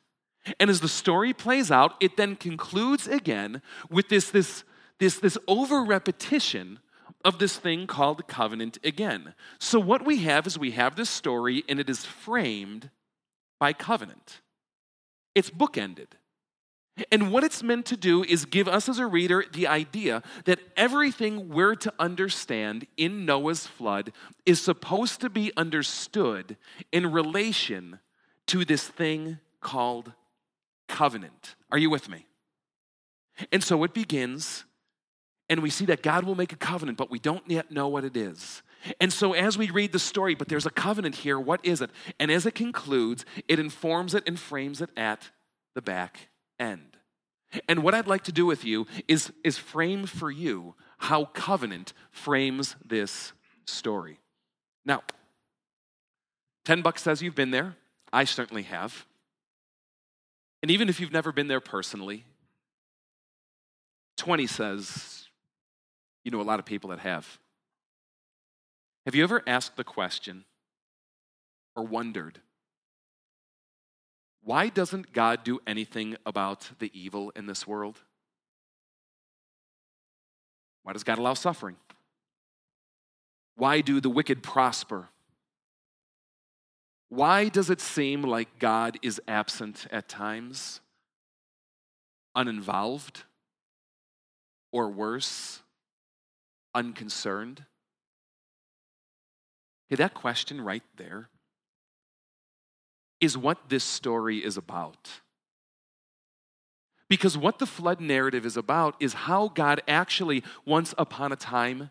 And 0.59 0.69
as 0.69 0.81
the 0.81 0.88
story 0.88 1.33
plays 1.33 1.71
out, 1.71 1.95
it 2.00 2.17
then 2.17 2.36
concludes 2.36 3.07
again 3.07 3.62
with 3.89 4.09
this, 4.09 4.31
this, 4.31 4.63
this, 5.00 5.19
this 5.19 5.38
over 5.48 5.83
repetition 5.83 6.79
of 7.25 7.39
this 7.39 7.57
thing 7.57 7.88
called 7.88 8.27
covenant 8.27 8.77
again. 8.83 9.33
So, 9.59 9.79
what 9.79 10.05
we 10.05 10.19
have 10.19 10.48
is 10.48 10.57
we 10.57 10.71
have 10.71 10.95
this 10.95 11.09
story, 11.09 11.63
and 11.67 11.79
it 11.79 11.89
is 11.89 12.05
framed 12.05 12.89
by 13.59 13.74
covenant. 13.74 14.39
It's 15.36 15.50
bookended. 15.50 16.07
And 17.12 17.32
what 17.32 17.44
it's 17.44 17.63
meant 17.63 17.86
to 17.88 17.98
do 17.98 18.24
is 18.24 18.46
give 18.46 18.68
us 18.68 18.89
as 18.89 19.00
a 19.00 19.06
reader 19.06 19.46
the 19.51 19.68
idea 19.68 20.24
that 20.46 20.60
everything 20.75 21.50
we're 21.50 21.75
to 21.75 21.94
understand 22.00 22.88
in 22.98 23.25
Noah's 23.25 23.65
flood 23.68 24.12
is 24.46 24.62
supposed 24.62 25.22
to 25.22 25.29
be 25.29 25.51
understood 25.56 26.58
in 26.91 27.12
relation 27.12 28.00
to 28.48 28.65
this 28.65 28.88
thing 28.88 29.39
called 29.62 30.13
covenant. 30.88 31.56
Are 31.72 31.77
you 31.77 31.89
with 31.89 32.10
me? 32.10 32.25
And 33.51 33.63
so 33.63 33.84
it 33.84 33.94
begins, 33.94 34.65
and 35.50 35.62
we 35.62 35.70
see 35.70 35.86
that 35.86 36.03
God 36.03 36.25
will 36.25 36.36
make 36.36 36.51
a 36.51 36.58
covenant, 36.58 36.98
but 36.98 37.10
we 37.10 37.20
don't 37.20 37.50
yet 37.50 37.72
know 37.72 37.88
what 37.88 38.03
it 38.03 38.18
is. 38.18 38.62
And 39.00 39.12
so, 39.12 39.34
as 39.34 39.58
we 39.58 39.70
read 39.70 39.91
the 39.91 40.00
story, 40.00 40.36
but 40.36 40.48
there's 40.48 40.65
a 40.65 40.72
covenant 40.72 41.15
here, 41.15 41.39
what 41.39 41.60
is 41.65 41.82
it? 41.82 41.89
And 42.20 42.32
as 42.32 42.46
it 42.46 42.56
concludes, 42.56 43.25
it 43.48 43.60
informs 43.60 44.13
it 44.13 44.24
and 44.25 44.39
frames 44.39 44.82
it 44.82 44.89
at 44.96 45.29
the 45.75 45.82
back 45.82 46.29
end. 46.60 46.88
And 47.68 47.84
what 47.84 47.96
I'd 47.96 48.08
like 48.08 48.24
to 48.25 48.32
do 48.32 48.46
with 48.46 48.63
you 48.63 48.86
is, 49.08 49.32
is 49.44 49.58
frame 49.58 50.06
for 50.06 50.29
you 50.29 50.75
how 50.98 51.25
covenant 51.25 51.94
frames 52.12 52.75
this 52.86 53.34
story. 53.65 54.20
Now, 54.86 55.01
10 56.65 56.82
bucks 56.82 57.01
says 57.01 57.22
you've 57.22 57.36
been 57.36 57.51
there. 57.51 57.75
I 58.13 58.24
certainly 58.25 58.63
have. 58.63 59.06
And 60.62 60.70
even 60.70 60.89
if 60.89 61.00
you've 61.00 61.13
never 61.13 61.32
been 61.32 61.48
there 61.48 61.62
personally, 61.62 62.25
20 64.18 64.48
says 64.48 65.20
you 66.24 66.32
know 66.32 66.41
a 66.41 66.44
lot 66.44 66.60
of 66.60 66.65
people 66.65 66.89
that 66.91 67.00
have. 67.00 67.39
Have 69.06 69.15
you 69.15 69.24
ever 69.24 69.41
asked 69.48 69.77
the 69.77 69.84
question 69.84 70.46
or 71.75 71.84
wondered 71.84 72.39
why 74.43 74.69
doesn't 74.69 75.13
God 75.13 75.43
do 75.43 75.60
anything 75.67 76.15
about 76.25 76.72
the 76.79 76.91
evil 76.93 77.31
in 77.36 77.46
this 77.46 77.67
world? 77.67 78.00
Why 80.84 80.93
does 80.93 81.03
God 81.03 81.19
allow 81.19 81.34
suffering? 81.34 81.75
Why 83.55 83.81
do 83.81 84.00
the 84.00 84.10
wicked 84.10 84.41
prosper? 84.41 85.10
Why 87.10 87.50
does 87.50 87.69
it 87.69 87.81
seem 87.81 88.22
like 88.22 88.60
God 88.60 88.98
is 89.01 89.19
absent 89.27 89.88
at 89.91 90.08
times, 90.08 90.79
uninvolved, 92.36 93.24
or 94.72 94.89
worse, 94.89 95.62
unconcerned? 96.74 97.65
Hey, 99.89 99.96
that 99.96 100.13
question 100.13 100.62
right 100.62 100.84
there 100.98 101.29
is 103.22 103.38
what 103.38 103.70
this 103.70 103.84
story 103.84 104.44
is 104.44 104.58
about. 104.58 105.10
Because 107.10 107.38
what 107.38 107.60
the 107.60 107.66
flood 107.66 108.00
narrative 108.00 108.46
is 108.46 108.56
about 108.56 108.96
is 109.00 109.14
how 109.14 109.48
God 109.50 109.82
actually, 109.88 110.44
once 110.66 110.94
upon 110.98 111.32
a 111.32 111.36
time, 111.36 111.90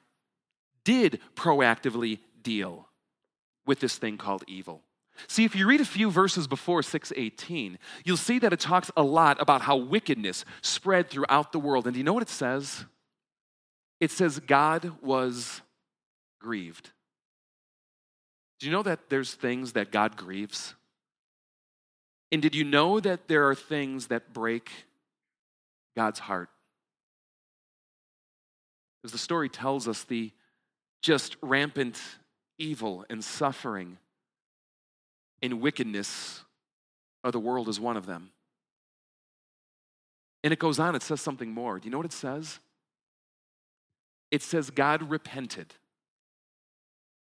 did 0.85 1.21
proactively 1.35 2.21
deal 2.43 2.89
with 3.67 3.81
this 3.81 3.99
thing 3.99 4.17
called 4.17 4.45
evil. 4.47 4.83
See, 5.27 5.45
if 5.45 5.57
you 5.57 5.67
read 5.67 5.81
a 5.81 5.85
few 5.85 6.11
verses 6.11 6.47
before 6.47 6.83
618, 6.83 7.79
you'll 8.05 8.17
see 8.17 8.39
that 8.39 8.53
it 8.53 8.61
talks 8.61 8.91
a 8.97 9.03
lot 9.03 9.41
about 9.43 9.63
how 9.63 9.77
wickedness 9.77 10.45
spread 10.63 11.11
throughout 11.11 11.51
the 11.51 11.59
world. 11.59 11.87
And 11.87 11.95
do 11.95 11.99
you 11.99 12.05
know 12.05 12.13
what 12.13 12.23
it 12.23 12.29
says? 12.29 12.85
It 14.01 14.13
says 14.13 14.39
God 14.39 14.93
was 15.03 15.61
grieved. 16.41 16.91
Do 18.61 18.67
you 18.67 18.73
know 18.73 18.85
that 18.85 19.11
there's 19.11 19.35
things 19.35 19.73
that 19.73 19.91
God 19.91 20.17
grieves? 20.17 20.75
And 22.31 22.43
did 22.43 22.55
you 22.55 22.65
know 22.65 23.01
that 23.01 23.29
there 23.29 23.49
are 23.49 23.55
things 23.55 24.09
that 24.09 24.33
break 24.33 24.71
God's 25.97 26.19
heart? 26.19 26.51
As 29.05 29.13
the 29.13 29.19
story 29.19 29.49
tells 29.49 29.89
us, 29.89 30.05
the 30.05 30.33
just 31.01 31.37
rampant 31.41 32.01
evil 32.59 33.05
and 33.09 33.23
suffering 33.23 33.99
and 35.41 35.61
wickedness 35.61 36.43
of 37.25 37.33
the 37.33 37.39
world 37.39 37.69
is 37.69 37.81
one 37.81 37.97
of 37.97 38.07
them. 38.07 38.31
And 40.45 40.53
it 40.53 40.59
goes 40.59 40.79
on, 40.79 40.95
it 40.95 41.03
says 41.03 41.21
something 41.21 41.51
more. 41.51 41.79
Do 41.79 41.87
you 41.87 41.91
know 41.91 41.99
what 41.99 42.07
it 42.07 42.13
says? 42.13 42.59
It 44.31 44.43
says 44.43 44.71
God 44.71 45.11
repented. 45.11 45.75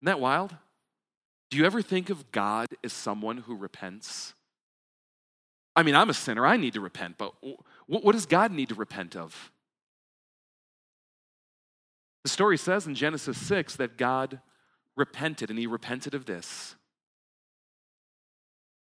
Isn't 0.01 0.07
that 0.07 0.21
wild? 0.21 0.57
Do 1.51 1.59
you 1.59 1.65
ever 1.65 1.83
think 1.83 2.11
of 2.11 2.31
God 2.33 2.69
as 2.85 2.93
someone 2.93 3.39
who 3.39 3.57
repents? 3.57 4.35
I 5.79 5.85
mean, 5.85 5.95
I'm 5.95 6.11
a 6.11 6.15
sinner. 6.15 6.45
I 6.45 6.57
need 6.57 6.73
to 6.73 6.81
repent, 6.81 7.19
but 7.19 7.33
what 7.87 8.11
does 8.11 8.27
God 8.27 8.51
need 8.51 8.71
to 8.71 8.75
repent 8.75 9.15
of? 9.15 9.53
The 12.25 12.31
story 12.31 12.59
says 12.59 12.89
in 12.89 12.97
Genesis 12.97 13.39
6 13.39 13.77
that 13.77 13.97
God 13.97 14.41
repented, 14.97 15.51
and 15.51 15.59
he 15.59 15.69
repented 15.69 16.15
of 16.15 16.27
this 16.27 16.75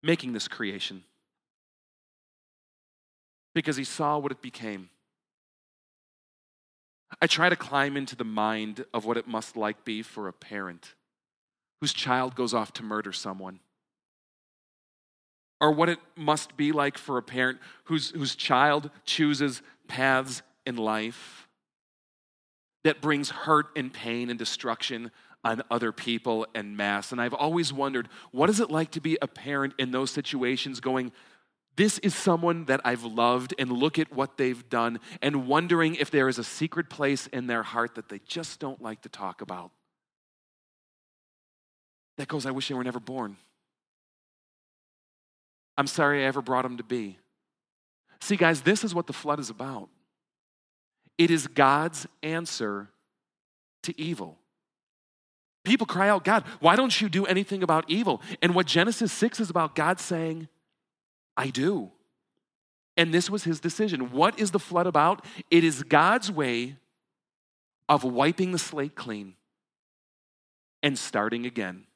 making 0.01 0.31
this 0.31 0.47
creation 0.47 1.03
because 3.53 3.75
he 3.75 3.83
saw 3.83 4.17
what 4.17 4.31
it 4.31 4.41
became. 4.41 4.89
I 7.21 7.27
try 7.27 7.49
to 7.49 7.57
climb 7.57 7.97
into 7.97 8.15
the 8.15 8.23
mind 8.23 8.85
of 8.93 9.03
what 9.03 9.17
it 9.17 9.27
must 9.27 9.57
like 9.57 9.83
be 9.83 10.01
for 10.03 10.29
a 10.29 10.33
parent 10.33 10.93
whose 11.81 11.91
child 11.91 12.33
goes 12.33 12.53
off 12.53 12.71
to 12.73 12.83
murder 12.83 13.11
someone 13.11 13.59
or 15.59 15.71
what 15.71 15.89
it 15.89 15.99
must 16.15 16.55
be 16.57 16.71
like 16.71 16.97
for 16.97 17.17
a 17.17 17.23
parent 17.23 17.59
whose, 17.85 18.11
whose 18.11 18.35
child 18.35 18.89
chooses 19.05 19.61
paths 19.87 20.41
in 20.65 20.75
life 20.75 21.47
that 22.83 23.01
brings 23.01 23.29
hurt 23.29 23.67
and 23.75 23.91
pain 23.91 24.29
and 24.29 24.37
destruction 24.37 25.11
on 25.43 25.61
other 25.71 25.91
people 25.91 26.45
and 26.53 26.77
mass. 26.77 27.11
And 27.11 27.21
I've 27.21 27.33
always 27.33 27.71
wondered 27.71 28.07
what 28.31 28.49
is 28.49 28.59
it 28.59 28.69
like 28.69 28.91
to 28.91 29.01
be 29.01 29.17
a 29.21 29.27
parent 29.27 29.73
in 29.77 29.91
those 29.91 30.11
situations 30.11 30.79
going, 30.79 31.11
this 31.75 31.99
is 31.99 32.15
someone 32.15 32.65
that 32.65 32.81
I've 32.83 33.03
loved, 33.03 33.53
and 33.59 33.71
look 33.71 33.99
at 33.99 34.11
what 34.11 34.37
they've 34.37 34.67
done, 34.67 34.99
and 35.21 35.47
wondering 35.47 35.93
if 35.93 36.09
there 36.09 36.27
is 36.27 36.39
a 36.39 36.43
secret 36.43 36.89
place 36.89 37.27
in 37.27 37.45
their 37.45 37.61
heart 37.61 37.93
that 37.95 38.09
they 38.09 38.19
just 38.27 38.59
don't 38.59 38.81
like 38.81 39.03
to 39.03 39.09
talk 39.09 39.41
about. 39.41 39.69
That 42.17 42.27
goes, 42.27 42.47
I 42.47 42.51
wish 42.51 42.67
they 42.67 42.73
were 42.73 42.83
never 42.83 42.99
born. 42.99 43.37
I'm 45.77 45.87
sorry 45.87 46.23
I 46.23 46.27
ever 46.27 46.41
brought 46.41 46.65
him 46.65 46.77
to 46.77 46.83
be. 46.83 47.17
See, 48.19 48.35
guys, 48.35 48.61
this 48.61 48.83
is 48.83 48.95
what 48.95 49.07
the 49.07 49.13
flood 49.13 49.39
is 49.39 49.49
about. 49.49 49.89
It 51.17 51.31
is 51.31 51.47
God's 51.47 52.07
answer 52.23 52.89
to 53.83 53.99
evil. 53.99 54.37
People 55.63 55.85
cry 55.85 56.09
out, 56.09 56.23
God, 56.23 56.43
why 56.59 56.75
don't 56.75 57.01
you 57.01 57.09
do 57.09 57.25
anything 57.25 57.61
about 57.61 57.85
evil? 57.87 58.21
And 58.41 58.55
what 58.55 58.65
Genesis 58.67 59.11
6 59.11 59.39
is 59.39 59.49
about, 59.49 59.75
God 59.75 59.99
saying, 59.99 60.47
I 61.35 61.49
do. 61.49 61.91
And 62.95 63.13
this 63.13 63.29
was 63.29 63.43
his 63.43 63.59
decision. 63.59 64.11
What 64.11 64.39
is 64.39 64.51
the 64.51 64.59
flood 64.59 64.87
about? 64.87 65.25
It 65.51 65.63
is 65.63 65.83
God's 65.83 66.31
way 66.31 66.77
of 67.89 68.03
wiping 68.03 68.51
the 68.51 68.59
slate 68.59 68.95
clean 68.95 69.35
and 70.81 70.97
starting 70.97 71.45
again. 71.45 71.86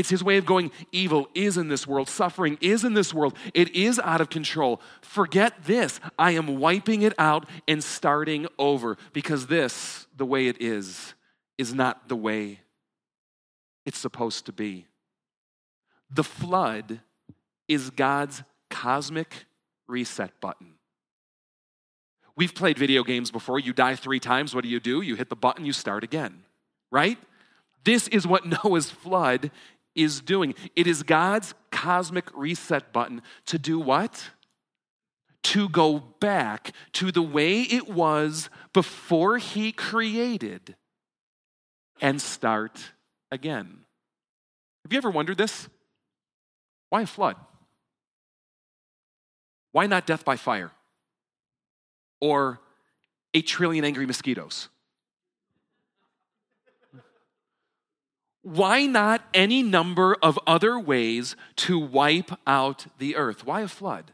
It's 0.00 0.08
his 0.08 0.24
way 0.24 0.38
of 0.38 0.46
going, 0.46 0.70
evil 0.92 1.28
is 1.34 1.58
in 1.58 1.68
this 1.68 1.86
world, 1.86 2.08
suffering 2.08 2.56
is 2.62 2.84
in 2.84 2.94
this 2.94 3.12
world, 3.12 3.36
it 3.52 3.76
is 3.76 3.98
out 3.98 4.22
of 4.22 4.30
control. 4.30 4.80
Forget 5.02 5.64
this. 5.64 6.00
I 6.18 6.30
am 6.30 6.58
wiping 6.58 7.02
it 7.02 7.12
out 7.18 7.46
and 7.68 7.84
starting 7.84 8.46
over 8.58 8.96
because 9.12 9.48
this, 9.48 10.06
the 10.16 10.24
way 10.24 10.46
it 10.46 10.56
is, 10.58 11.12
is 11.58 11.74
not 11.74 12.08
the 12.08 12.16
way 12.16 12.60
it's 13.84 13.98
supposed 13.98 14.46
to 14.46 14.52
be. 14.52 14.86
The 16.10 16.24
flood 16.24 17.00
is 17.68 17.90
God's 17.90 18.42
cosmic 18.70 19.44
reset 19.86 20.32
button. 20.40 20.76
We've 22.36 22.54
played 22.54 22.78
video 22.78 23.04
games 23.04 23.30
before. 23.30 23.58
You 23.58 23.74
die 23.74 23.96
three 23.96 24.18
times. 24.18 24.54
What 24.54 24.64
do 24.64 24.70
you 24.70 24.80
do? 24.80 25.02
You 25.02 25.16
hit 25.16 25.28
the 25.28 25.36
button, 25.36 25.66
you 25.66 25.74
start 25.74 26.04
again, 26.04 26.44
right? 26.90 27.18
This 27.84 28.08
is 28.08 28.26
what 28.26 28.46
Noah's 28.64 28.90
flood 28.90 29.50
is 29.94 30.20
doing. 30.20 30.54
It 30.76 30.86
is 30.86 31.02
God's 31.02 31.54
cosmic 31.70 32.26
reset 32.34 32.92
button 32.92 33.22
to 33.46 33.58
do 33.58 33.78
what? 33.78 34.30
To 35.44 35.68
go 35.68 35.98
back 36.20 36.72
to 36.92 37.10
the 37.10 37.22
way 37.22 37.62
it 37.62 37.88
was 37.88 38.50
before 38.72 39.38
He 39.38 39.72
created 39.72 40.76
and 42.00 42.20
start 42.20 42.92
again. 43.30 43.84
Have 44.84 44.92
you 44.92 44.98
ever 44.98 45.10
wondered 45.10 45.38
this? 45.38 45.68
Why 46.88 47.02
a 47.02 47.06
flood? 47.06 47.36
Why 49.72 49.86
not 49.86 50.06
death 50.06 50.24
by 50.24 50.36
fire? 50.36 50.72
Or 52.20 52.60
eight 53.34 53.46
trillion 53.46 53.84
angry 53.84 54.06
mosquitoes? 54.06 54.68
Why 58.42 58.86
not 58.86 59.22
any 59.34 59.62
number 59.62 60.16
of 60.22 60.38
other 60.46 60.78
ways 60.78 61.36
to 61.56 61.78
wipe 61.78 62.30
out 62.46 62.86
the 62.98 63.16
earth? 63.16 63.44
Why 63.44 63.60
a 63.60 63.68
flood? 63.68 64.12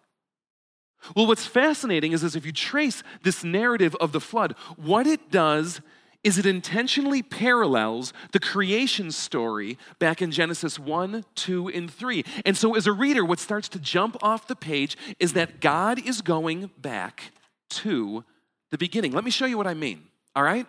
Well, 1.15 1.27
what's 1.27 1.47
fascinating 1.47 2.13
is, 2.13 2.25
is 2.25 2.35
if 2.35 2.45
you 2.45 2.53
trace 2.53 3.03
this 3.23 3.45
narrative 3.45 3.95
of 3.97 4.13
the 4.13 4.21
flood, 4.21 4.57
what 4.77 5.07
it 5.07 5.31
does 5.31 5.81
is 6.25 6.39
it 6.39 6.47
intentionally 6.47 7.23
parallels 7.23 8.13
the 8.33 8.41
creation 8.41 9.13
story 9.13 9.79
back 10.01 10.21
in 10.21 10.33
Genesis 10.33 10.77
1, 10.77 11.25
2, 11.37 11.69
and 11.69 11.89
3. 11.89 12.25
And 12.45 12.57
so, 12.57 12.75
as 12.75 12.89
a 12.89 12.93
reader, 12.93 13.25
what 13.25 13.39
starts 13.39 13.69
to 13.69 13.79
jump 13.79 14.17
off 14.23 14.49
the 14.49 14.57
page 14.57 14.97
is 15.21 15.35
that 15.35 15.61
God 15.61 16.05
is 16.05 16.23
going 16.23 16.71
back 16.79 17.31
to 17.69 18.25
the 18.73 18.79
beginning. 18.79 19.13
Let 19.13 19.23
me 19.23 19.31
show 19.31 19.47
you 19.47 19.57
what 19.57 19.69
I 19.69 19.75
mean, 19.75 20.03
all 20.35 20.43
right? 20.43 20.67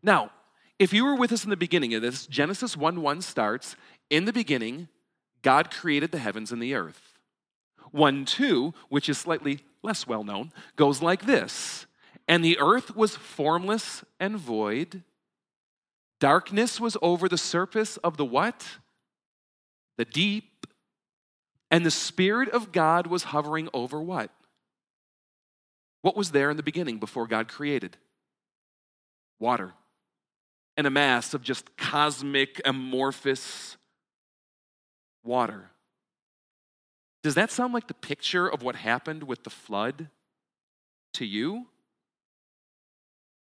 Now, 0.00 0.30
if 0.78 0.92
you 0.92 1.04
were 1.04 1.14
with 1.14 1.32
us 1.32 1.44
in 1.44 1.50
the 1.50 1.56
beginning 1.56 1.94
of 1.94 2.02
this, 2.02 2.26
Genesis 2.26 2.76
1 2.76 3.00
1 3.00 3.22
starts 3.22 3.76
In 4.10 4.24
the 4.24 4.32
beginning, 4.32 4.88
God 5.42 5.70
created 5.70 6.10
the 6.10 6.18
heavens 6.18 6.50
and 6.50 6.60
the 6.60 6.74
earth. 6.74 7.18
1 7.92 8.24
2, 8.24 8.74
which 8.88 9.08
is 9.08 9.18
slightly 9.18 9.60
less 9.82 10.06
well 10.06 10.24
known, 10.24 10.52
goes 10.76 11.00
like 11.00 11.26
this 11.26 11.86
And 12.26 12.44
the 12.44 12.58
earth 12.58 12.96
was 12.96 13.14
formless 13.14 14.04
and 14.18 14.36
void. 14.36 15.02
Darkness 16.18 16.80
was 16.80 16.96
over 17.02 17.28
the 17.28 17.38
surface 17.38 17.96
of 17.98 18.16
the 18.16 18.24
what? 18.24 18.66
The 19.96 20.04
deep. 20.04 20.66
And 21.70 21.84
the 21.84 21.90
Spirit 21.90 22.48
of 22.50 22.72
God 22.72 23.06
was 23.06 23.24
hovering 23.24 23.68
over 23.74 24.00
what? 24.00 24.30
What 26.02 26.16
was 26.16 26.30
there 26.30 26.50
in 26.50 26.56
the 26.56 26.62
beginning 26.62 26.98
before 26.98 27.26
God 27.26 27.48
created? 27.48 27.96
Water 29.38 29.74
and 30.76 30.86
a 30.86 30.90
mass 30.90 31.34
of 31.34 31.42
just 31.42 31.76
cosmic, 31.76 32.60
amorphous 32.64 33.76
water. 35.22 35.70
Does 37.22 37.34
that 37.36 37.50
sound 37.50 37.72
like 37.72 37.88
the 37.88 37.94
picture 37.94 38.46
of 38.46 38.62
what 38.62 38.76
happened 38.76 39.22
with 39.22 39.44
the 39.44 39.50
flood 39.50 40.08
to 41.14 41.24
you? 41.24 41.66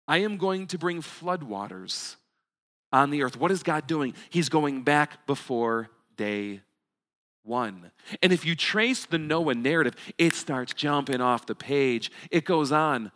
I 0.07 0.17
am 0.19 0.37
going 0.37 0.65
to 0.67 0.77
bring 0.79 1.01
floodwaters 1.01 2.15
on 2.91 3.11
the 3.11 3.21
earth. 3.21 3.37
What 3.37 3.51
is 3.51 3.61
God 3.61 3.85
doing? 3.85 4.15
He's 4.31 4.49
going 4.49 4.81
back 4.81 5.27
before 5.27 5.89
day 6.17 6.61
one. 7.43 7.91
And 8.23 8.33
if 8.33 8.45
you 8.45 8.55
trace 8.55 9.05
the 9.05 9.19
Noah 9.19 9.53
narrative, 9.53 9.95
it 10.17 10.33
starts 10.33 10.73
jumping 10.73 11.21
off 11.21 11.45
the 11.45 11.53
page. 11.53 12.11
It 12.31 12.45
goes 12.45 12.71
on 12.71 13.11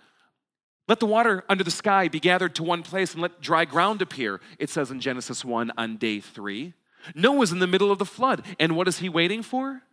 let 0.88 1.00
the 1.00 1.06
water 1.06 1.44
under 1.48 1.64
the 1.64 1.72
sky 1.72 2.08
be 2.08 2.20
gathered 2.20 2.56
to 2.56 2.64
one 2.64 2.84
place 2.84 3.14
and 3.14 3.22
let 3.22 3.40
dry 3.40 3.66
ground 3.66 4.02
appear, 4.02 4.42
it 4.60 4.70
says 4.70 4.92
in 4.92 5.00
Genesis 5.00 5.46
1 5.46 5.72
on 5.78 5.98
day 5.98 6.20
three. 6.20 6.74
Noah's 7.16 7.52
in 7.52 7.60
the 7.60 7.68
middle 7.68 7.92
of 7.92 8.00
the 8.00 8.06
flood, 8.06 8.46
and 8.60 8.76
what 8.76 8.88
is 8.88 9.00
he 9.00 9.10
waiting 9.10 9.44
for? 9.44 9.84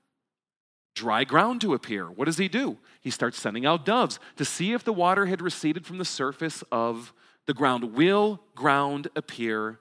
Dry 0.94 1.24
ground 1.24 1.61
to 1.61 1.74
appear. 1.74 2.11
What 2.11 2.24
does 2.24 2.38
he 2.38 2.48
do? 2.48 2.79
He 3.00 3.11
starts 3.11 3.38
sending 3.38 3.64
out 3.64 3.85
doves 3.85 4.18
to 4.37 4.44
see 4.44 4.72
if 4.72 4.83
the 4.83 4.92
water 4.92 5.26
had 5.26 5.40
receded 5.40 5.87
from 5.87 5.98
the 5.98 6.05
surface 6.05 6.64
of 6.72 7.12
the 7.46 7.55
ground. 7.55 7.94
Will 7.94 8.40
ground 8.57 9.09
appear 9.14 9.79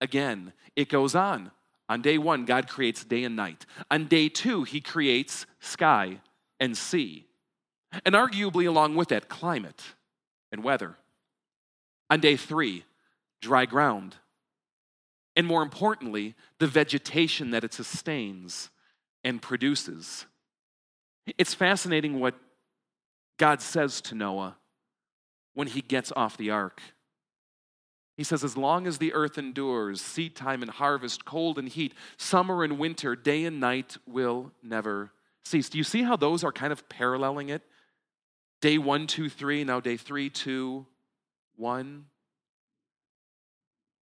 again? 0.00 0.52
It 0.74 0.88
goes 0.88 1.14
on. 1.14 1.52
On 1.88 2.02
day 2.02 2.18
one, 2.18 2.44
God 2.44 2.68
creates 2.68 3.04
day 3.04 3.24
and 3.24 3.36
night. 3.36 3.66
On 3.90 4.06
day 4.06 4.28
two, 4.28 4.64
he 4.64 4.80
creates 4.80 5.46
sky 5.60 6.20
and 6.58 6.76
sea. 6.76 7.26
And 8.04 8.14
arguably, 8.14 8.68
along 8.68 8.96
with 8.96 9.08
that, 9.08 9.28
climate 9.28 9.94
and 10.52 10.64
weather. 10.64 10.96
On 12.08 12.20
day 12.20 12.36
three, 12.36 12.84
dry 13.40 13.66
ground. 13.66 14.16
And 15.36 15.46
more 15.46 15.62
importantly, 15.62 16.34
the 16.58 16.66
vegetation 16.66 17.50
that 17.50 17.64
it 17.64 17.72
sustains 17.72 18.70
and 19.22 19.40
produces. 19.40 20.26
It's 21.38 21.54
fascinating 21.54 22.18
what 22.18 22.34
God 23.38 23.62
says 23.62 24.00
to 24.02 24.14
Noah 24.14 24.56
when 25.54 25.68
he 25.68 25.80
gets 25.80 26.12
off 26.16 26.36
the 26.36 26.50
ark. 26.50 26.80
He 28.16 28.24
says, 28.24 28.44
As 28.44 28.56
long 28.56 28.86
as 28.86 28.98
the 28.98 29.14
earth 29.14 29.38
endures, 29.38 30.00
seed 30.00 30.36
time 30.36 30.62
and 30.62 30.70
harvest, 30.70 31.24
cold 31.24 31.58
and 31.58 31.68
heat, 31.68 31.94
summer 32.16 32.62
and 32.62 32.78
winter, 32.78 33.16
day 33.16 33.44
and 33.44 33.60
night 33.60 33.96
will 34.06 34.52
never 34.62 35.12
cease. 35.44 35.68
Do 35.68 35.78
you 35.78 35.84
see 35.84 36.02
how 36.02 36.16
those 36.16 36.44
are 36.44 36.52
kind 36.52 36.72
of 36.72 36.88
paralleling 36.88 37.48
it? 37.48 37.62
Day 38.60 38.78
one, 38.78 39.06
two, 39.06 39.28
three, 39.28 39.64
now 39.64 39.80
day 39.80 39.96
three, 39.96 40.28
two, 40.28 40.86
one. 41.56 42.06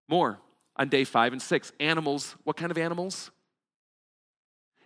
More 0.09 0.38
on 0.77 0.88
day 0.88 1.05
five 1.05 1.33
and 1.33 1.42
six. 1.42 1.73
Animals, 1.79 2.35
what 2.44 2.57
kind 2.57 2.71
of 2.71 2.79
animals? 2.79 3.31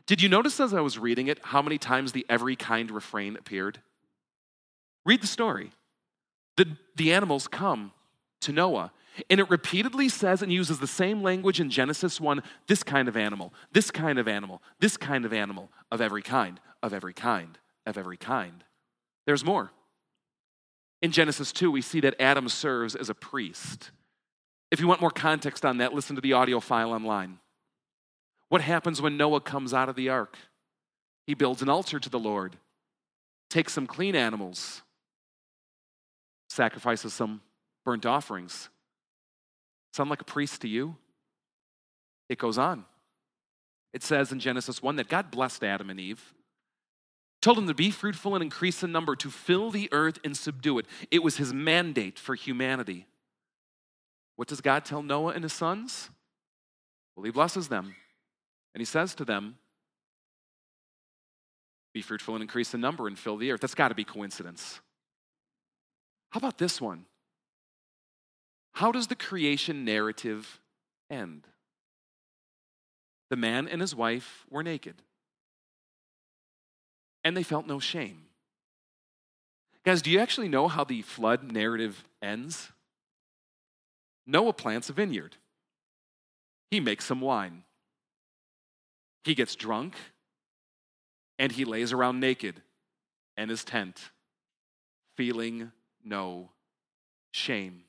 Did 0.06 0.20
you 0.20 0.28
notice 0.28 0.58
as 0.60 0.74
I 0.74 0.80
was 0.80 0.98
reading 0.98 1.28
it 1.28 1.38
how 1.42 1.62
many 1.62 1.78
times 1.78 2.12
the 2.12 2.26
every 2.28 2.56
kind 2.56 2.90
refrain 2.90 3.36
appeared? 3.36 3.80
Read 5.04 5.22
the 5.22 5.26
story. 5.26 5.70
The, 6.56 6.76
the 6.96 7.12
animals 7.12 7.48
come 7.48 7.92
to 8.42 8.52
Noah, 8.52 8.92
and 9.30 9.40
it 9.40 9.48
repeatedly 9.48 10.08
says 10.08 10.42
and 10.42 10.52
uses 10.52 10.80
the 10.80 10.86
same 10.86 11.22
language 11.22 11.60
in 11.60 11.70
Genesis 11.70 12.20
1 12.20 12.42
this 12.66 12.82
kind 12.82 13.08
of 13.08 13.16
animal, 13.16 13.54
this 13.72 13.90
kind 13.90 14.18
of 14.18 14.28
animal, 14.28 14.60
this 14.80 14.96
kind 14.96 15.24
of 15.24 15.32
animal, 15.32 15.70
of 15.90 16.00
every 16.00 16.22
kind, 16.22 16.60
of 16.82 16.92
every 16.92 17.14
kind, 17.14 17.58
of 17.86 17.96
every 17.96 18.16
kind. 18.16 18.64
There's 19.26 19.44
more. 19.44 19.70
In 21.00 21.10
Genesis 21.10 21.52
2, 21.52 21.70
we 21.70 21.82
see 21.82 22.00
that 22.00 22.20
Adam 22.20 22.48
serves 22.48 22.94
as 22.94 23.10
a 23.10 23.14
priest. 23.14 23.90
If 24.70 24.80
you 24.80 24.86
want 24.86 25.00
more 25.00 25.10
context 25.10 25.64
on 25.64 25.78
that, 25.78 25.92
listen 25.92 26.16
to 26.16 26.22
the 26.22 26.32
audio 26.32 26.60
file 26.60 26.92
online. 26.92 27.38
What 28.48 28.60
happens 28.60 29.02
when 29.02 29.16
Noah 29.16 29.40
comes 29.40 29.74
out 29.74 29.88
of 29.88 29.96
the 29.96 30.08
ark? 30.08 30.36
He 31.26 31.34
builds 31.34 31.62
an 31.62 31.68
altar 31.68 31.98
to 31.98 32.08
the 32.08 32.18
Lord, 32.18 32.56
takes 33.50 33.72
some 33.72 33.86
clean 33.86 34.14
animals, 34.14 34.82
sacrifices 36.48 37.12
some 37.12 37.40
burnt 37.84 38.06
offerings. 38.06 38.68
Sound 39.92 40.10
like 40.10 40.20
a 40.20 40.24
priest 40.24 40.62
to 40.62 40.68
you? 40.68 40.96
It 42.28 42.38
goes 42.38 42.58
on. 42.58 42.84
It 43.92 44.02
says 44.02 44.32
in 44.32 44.40
Genesis 44.40 44.82
1 44.82 44.96
that 44.96 45.08
God 45.08 45.30
blessed 45.30 45.64
Adam 45.64 45.90
and 45.90 46.00
Eve 46.00 46.34
told 47.42 47.58
him 47.58 47.66
to 47.66 47.74
be 47.74 47.90
fruitful 47.90 48.34
and 48.34 48.42
increase 48.42 48.82
in 48.82 48.92
number, 48.92 49.16
to 49.16 49.28
fill 49.28 49.70
the 49.70 49.88
earth 49.92 50.18
and 50.24 50.36
subdue 50.36 50.78
it. 50.78 50.86
It 51.10 51.22
was 51.22 51.36
his 51.36 51.52
mandate 51.52 52.18
for 52.18 52.34
humanity. 52.34 53.06
What 54.36 54.48
does 54.48 54.60
God 54.60 54.84
tell 54.84 55.02
Noah 55.02 55.32
and 55.32 55.42
his 55.42 55.52
sons? 55.52 56.08
Well, 57.14 57.24
he 57.24 57.30
blesses 57.30 57.68
them. 57.68 57.96
And 58.74 58.80
he 58.80 58.84
says 58.86 59.14
to 59.16 59.24
them, 59.24 59.56
Be 61.92 62.00
fruitful 62.00 62.34
and 62.34 62.42
increase 62.42 62.72
in 62.72 62.80
number 62.80 63.06
and 63.06 63.18
fill 63.18 63.36
the 63.36 63.50
earth. 63.50 63.60
That's 63.60 63.74
got 63.74 63.88
to 63.88 63.94
be 63.94 64.04
coincidence. 64.04 64.80
How 66.30 66.38
about 66.38 66.56
this 66.58 66.80
one? 66.80 67.04
How 68.72 68.92
does 68.92 69.08
the 69.08 69.16
creation 69.16 69.84
narrative 69.84 70.60
end? 71.10 71.46
The 73.28 73.36
man 73.36 73.68
and 73.68 73.80
his 73.80 73.94
wife 73.94 74.46
were 74.48 74.62
naked 74.62 75.02
and 77.24 77.36
they 77.36 77.42
felt 77.42 77.66
no 77.66 77.78
shame. 77.78 78.22
Guys, 79.84 80.02
do 80.02 80.10
you 80.10 80.20
actually 80.20 80.48
know 80.48 80.68
how 80.68 80.84
the 80.84 81.02
flood 81.02 81.50
narrative 81.50 82.04
ends? 82.20 82.70
Noah 84.26 84.52
plants 84.52 84.88
a 84.88 84.92
vineyard. 84.92 85.36
He 86.70 86.80
makes 86.80 87.04
some 87.04 87.20
wine. 87.20 87.64
He 89.24 89.34
gets 89.34 89.54
drunk 89.54 89.94
and 91.38 91.52
he 91.52 91.64
lays 91.64 91.92
around 91.92 92.20
naked 92.20 92.62
in 93.36 93.48
his 93.48 93.64
tent, 93.64 94.10
feeling 95.16 95.72
no 96.04 96.50
shame. 97.32 97.84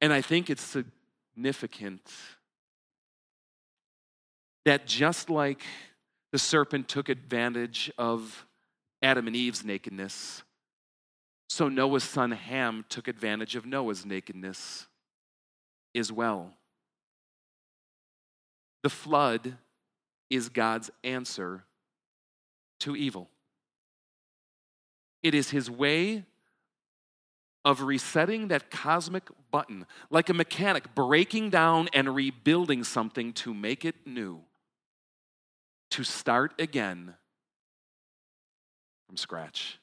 And 0.00 0.12
I 0.12 0.20
think 0.20 0.50
it's 0.50 0.62
significant 1.34 2.02
that 4.64 4.86
just 4.86 5.30
like 5.30 5.62
the 6.32 6.38
serpent 6.38 6.88
took 6.88 7.08
advantage 7.08 7.92
of 7.98 8.46
Adam 9.02 9.26
and 9.26 9.36
Eve's 9.36 9.64
nakedness, 9.64 10.42
so 11.48 11.68
Noah's 11.68 12.04
son 12.04 12.30
Ham 12.30 12.84
took 12.88 13.06
advantage 13.06 13.54
of 13.54 13.66
Noah's 13.66 14.06
nakedness 14.06 14.86
as 15.94 16.10
well. 16.10 16.54
The 18.82 18.88
flood 18.88 19.58
is 20.30 20.48
God's 20.48 20.90
answer 21.04 21.64
to 22.80 22.96
evil. 22.96 23.28
It 25.22 25.34
is 25.34 25.50
his 25.50 25.70
way 25.70 26.24
of 27.64 27.82
resetting 27.82 28.48
that 28.48 28.70
cosmic 28.70 29.28
button, 29.50 29.86
like 30.10 30.28
a 30.28 30.34
mechanic 30.34 30.94
breaking 30.94 31.50
down 31.50 31.88
and 31.92 32.14
rebuilding 32.14 32.82
something 32.82 33.32
to 33.34 33.54
make 33.54 33.84
it 33.84 33.94
new, 34.04 34.40
to 35.92 36.04
start 36.04 36.54
again 36.58 37.14
from 39.06 39.16
scratch. 39.16 39.78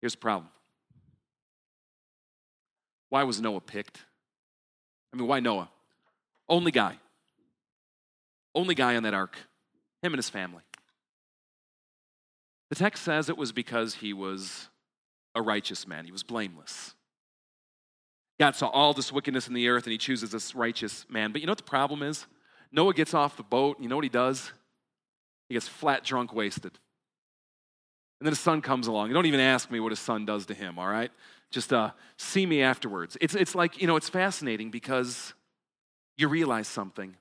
Here's 0.00 0.12
the 0.12 0.18
problem 0.18 0.50
why 3.08 3.22
was 3.22 3.40
Noah 3.40 3.60
picked? 3.60 4.04
I 5.12 5.16
mean, 5.16 5.28
why 5.28 5.40
Noah? 5.40 5.70
Only 6.48 6.72
guy. 6.72 6.98
Only 8.54 8.74
guy 8.74 8.96
on 8.96 9.04
that 9.04 9.14
ark. 9.14 9.36
Him 10.02 10.12
and 10.12 10.18
his 10.18 10.28
family. 10.28 10.62
The 12.70 12.74
text 12.74 13.04
says 13.04 13.28
it 13.28 13.38
was 13.38 13.52
because 13.52 13.94
he 13.94 14.12
was 14.12 14.68
a 15.34 15.40
righteous 15.40 15.86
man, 15.86 16.04
he 16.04 16.12
was 16.12 16.22
blameless. 16.22 16.94
God 18.38 18.56
saw 18.56 18.66
all 18.66 18.92
this 18.92 19.12
wickedness 19.12 19.46
in 19.46 19.54
the 19.54 19.68
earth 19.68 19.84
and 19.84 19.92
he 19.92 19.98
chooses 19.98 20.30
this 20.30 20.54
righteous 20.54 21.06
man. 21.08 21.30
But 21.30 21.40
you 21.40 21.46
know 21.46 21.52
what 21.52 21.58
the 21.58 21.64
problem 21.64 22.02
is? 22.02 22.26
Noah 22.72 22.94
gets 22.94 23.14
off 23.14 23.36
the 23.36 23.42
boat, 23.42 23.78
you 23.80 23.88
know 23.88 23.96
what 23.96 24.04
he 24.04 24.08
does? 24.08 24.52
He 25.48 25.54
gets 25.54 25.68
flat 25.68 26.04
drunk, 26.04 26.32
wasted. 26.32 26.72
And 28.20 28.26
then 28.26 28.32
his 28.32 28.40
son 28.40 28.62
comes 28.62 28.86
along. 28.86 29.08
You 29.08 29.14
don't 29.14 29.26
even 29.26 29.40
ask 29.40 29.70
me 29.70 29.80
what 29.80 29.92
his 29.92 29.98
son 29.98 30.24
does 30.24 30.46
to 30.46 30.54
him, 30.54 30.78
all 30.78 30.88
right? 30.88 31.10
Just 31.50 31.72
uh, 31.72 31.90
see 32.16 32.46
me 32.46 32.62
afterwards. 32.62 33.16
It's, 33.20 33.34
it's 33.34 33.54
like, 33.54 33.80
you 33.80 33.86
know, 33.86 33.96
it's 33.96 34.08
fascinating 34.08 34.70
because 34.70 35.34
you 36.16 36.28
realize 36.28 36.68
something. 36.68 37.16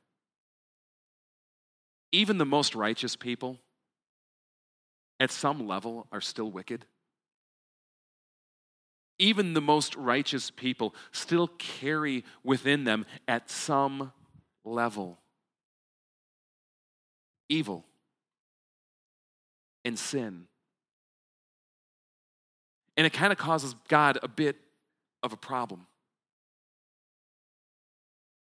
Even 2.12 2.38
the 2.38 2.46
most 2.46 2.76
righteous 2.76 3.16
people, 3.16 3.60
at 5.20 5.32
some 5.32 5.68
level, 5.68 6.08
are 6.12 6.22
still 6.22 6.50
wicked. 6.50 6.86
Even 9.20 9.54
the 9.54 9.62
most 9.62 9.96
righteous 9.96 10.52
people 10.52 10.94
still 11.12 11.48
carry 11.58 12.24
within 12.44 12.84
them, 12.84 13.06
at 13.28 13.50
some 13.50 14.12
level, 14.64 15.20
evil 17.50 17.86
and 19.86 19.98
sin. 19.98 20.48
And 22.96 23.08
it 23.08 23.14
kind 23.14 23.32
of 23.32 23.40
causes 23.40 23.76
God 23.88 24.20
a 24.22 24.28
bit 24.28 24.56
of 25.22 25.34
a 25.34 25.38
problem. 25.38 25.88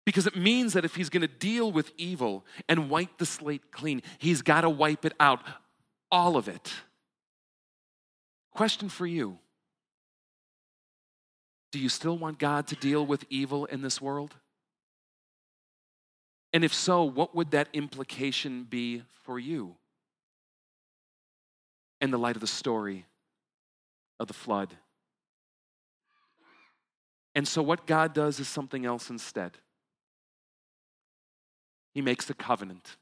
Because 0.06 0.26
it 0.26 0.36
means 0.36 0.72
that 0.72 0.86
if 0.86 0.94
he's 0.94 1.10
going 1.10 1.20
to 1.20 1.28
deal 1.28 1.70
with 1.70 1.92
evil 1.98 2.46
and 2.66 2.88
wipe 2.88 3.18
the 3.18 3.26
slate 3.26 3.70
clean, 3.72 4.02
he's 4.18 4.40
got 4.40 4.62
to 4.62 4.70
wipe 4.70 5.04
it 5.04 5.12
out, 5.20 5.40
all 6.10 6.36
of 6.36 6.48
it. 6.48 6.72
Question 8.52 8.88
for 8.88 9.06
you 9.06 9.38
Do 11.72 11.78
you 11.78 11.90
still 11.90 12.16
want 12.16 12.38
God 12.38 12.66
to 12.68 12.76
deal 12.76 13.04
with 13.04 13.24
evil 13.28 13.66
in 13.66 13.82
this 13.82 14.00
world? 14.00 14.34
And 16.52 16.64
if 16.64 16.72
so, 16.72 17.04
what 17.04 17.34
would 17.34 17.50
that 17.50 17.68
implication 17.72 18.64
be 18.64 19.02
for 19.22 19.38
you 19.38 19.76
in 22.00 22.10
the 22.10 22.18
light 22.18 22.36
of 22.36 22.40
the 22.40 22.46
story 22.46 23.06
of 24.20 24.26
the 24.26 24.34
flood. 24.34 24.74
And 27.34 27.46
so, 27.46 27.62
what 27.62 27.86
God 27.86 28.14
does 28.14 28.40
is 28.40 28.48
something 28.48 28.84
else 28.84 29.10
instead. 29.10 29.52
He 31.94 32.00
makes 32.00 32.28
a 32.30 32.34
covenant. 32.34 32.96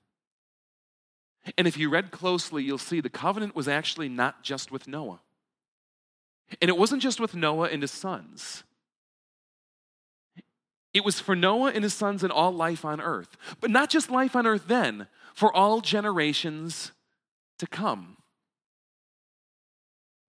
And 1.57 1.67
if 1.67 1.79
you 1.79 1.89
read 1.89 2.11
closely, 2.11 2.65
you'll 2.65 2.79
see 2.79 3.01
the 3.01 3.09
covenant 3.09 3.55
was 3.55 3.69
actually 3.69 4.09
not 4.09 4.43
just 4.43 4.73
with 4.73 4.89
Noah. 4.89 5.21
And 6.61 6.69
it 6.69 6.77
wasn't 6.77 7.03
just 7.03 7.21
with 7.21 7.35
Noah 7.35 7.69
and 7.69 7.83
his 7.83 7.93
sons. 7.93 8.65
It 10.97 11.05
was 11.05 11.21
for 11.21 11.37
Noah 11.37 11.73
and 11.73 11.85
his 11.85 11.93
sons 11.93 12.23
and 12.23 12.33
all 12.33 12.53
life 12.53 12.83
on 12.83 13.03
earth. 13.03 13.37
But 13.61 13.71
not 13.71 13.91
just 13.91 14.11
life 14.11 14.35
on 14.35 14.47
earth 14.47 14.67
then, 14.67 15.09
for 15.35 15.55
all 15.55 15.83
generations 15.83 16.93
to 17.59 17.67
come. 17.67 18.17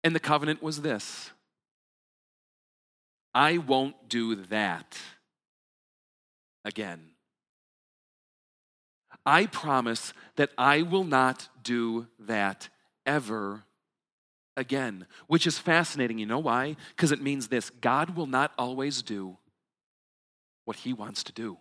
And 0.05 0.15
the 0.15 0.21
covenant 0.21 0.63
was 0.63 0.83
this 0.83 1.33
I 3.35 3.59
won't 3.59 4.09
do 4.09 4.37
that 4.37 4.97
again. 6.65 7.11
I 9.27 9.47
promise 9.47 10.13
that 10.37 10.51
I 10.57 10.83
will 10.83 11.05
not 11.05 11.49
do 11.65 12.07
that 12.21 12.69
ever 13.05 13.65
again, 14.57 15.09
which 15.27 15.45
is 15.45 15.59
fascinating. 15.59 16.19
You 16.19 16.27
know 16.27 16.39
why? 16.39 16.77
Because 16.91 17.11
it 17.11 17.21
means 17.21 17.49
this 17.49 17.69
God 17.69 18.15
will 18.17 18.27
not 18.27 18.53
always 18.57 19.03
do 19.03 19.39
what 20.65 20.77
he 20.77 20.93
wants 20.93 21.23
to 21.25 21.33
do. 21.33 21.59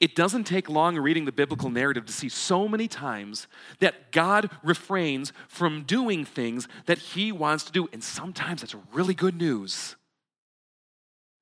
It 0.00 0.16
doesn't 0.16 0.44
take 0.44 0.68
long 0.68 0.98
reading 0.98 1.26
the 1.26 1.32
biblical 1.32 1.70
narrative 1.70 2.06
to 2.06 2.12
see 2.12 2.28
so 2.28 2.66
many 2.66 2.88
times 2.88 3.46
that 3.78 4.10
God 4.10 4.50
refrains 4.64 5.32
from 5.46 5.84
doing 5.84 6.24
things 6.24 6.66
that 6.86 6.98
he 6.98 7.30
wants 7.30 7.64
to 7.64 7.72
do. 7.72 7.88
And 7.92 8.02
sometimes 8.02 8.62
that's 8.62 8.74
really 8.92 9.14
good 9.14 9.36
news. 9.36 9.94